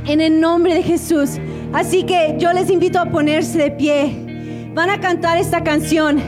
En 0.05 0.21
el 0.21 0.39
nombre 0.39 0.73
de 0.73 0.83
Jesús. 0.83 1.31
Así 1.73 2.03
que 2.03 2.35
yo 2.39 2.53
les 2.53 2.69
invito 2.69 2.99
a 2.99 3.05
ponerse 3.05 3.57
de 3.57 3.71
pie. 3.71 4.69
Van 4.73 4.89
a 4.89 4.99
cantar 5.01 5.37
esta 5.37 5.63
canción. 5.63 6.21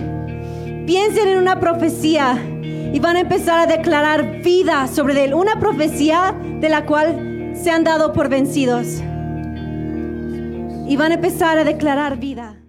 Piensen 0.85 1.29
en 1.29 1.37
una 1.37 1.59
profecía 1.59 2.37
y 2.93 2.99
van 2.99 3.15
a 3.15 3.21
empezar 3.21 3.59
a 3.59 3.65
declarar 3.65 4.41
vida 4.41 4.87
sobre 4.87 5.23
él. 5.23 5.33
Una 5.33 5.59
profecía 5.59 6.35
de 6.59 6.69
la 6.69 6.85
cual 6.85 7.31
se 7.61 7.69
han 7.69 7.83
dado 7.83 8.11
por 8.11 8.27
vencidos 8.27 8.87
y 10.87 10.95
van 10.97 11.11
a 11.11 11.15
empezar 11.15 11.59
a 11.59 11.63
declarar 11.63 12.17
vida. 12.17 12.60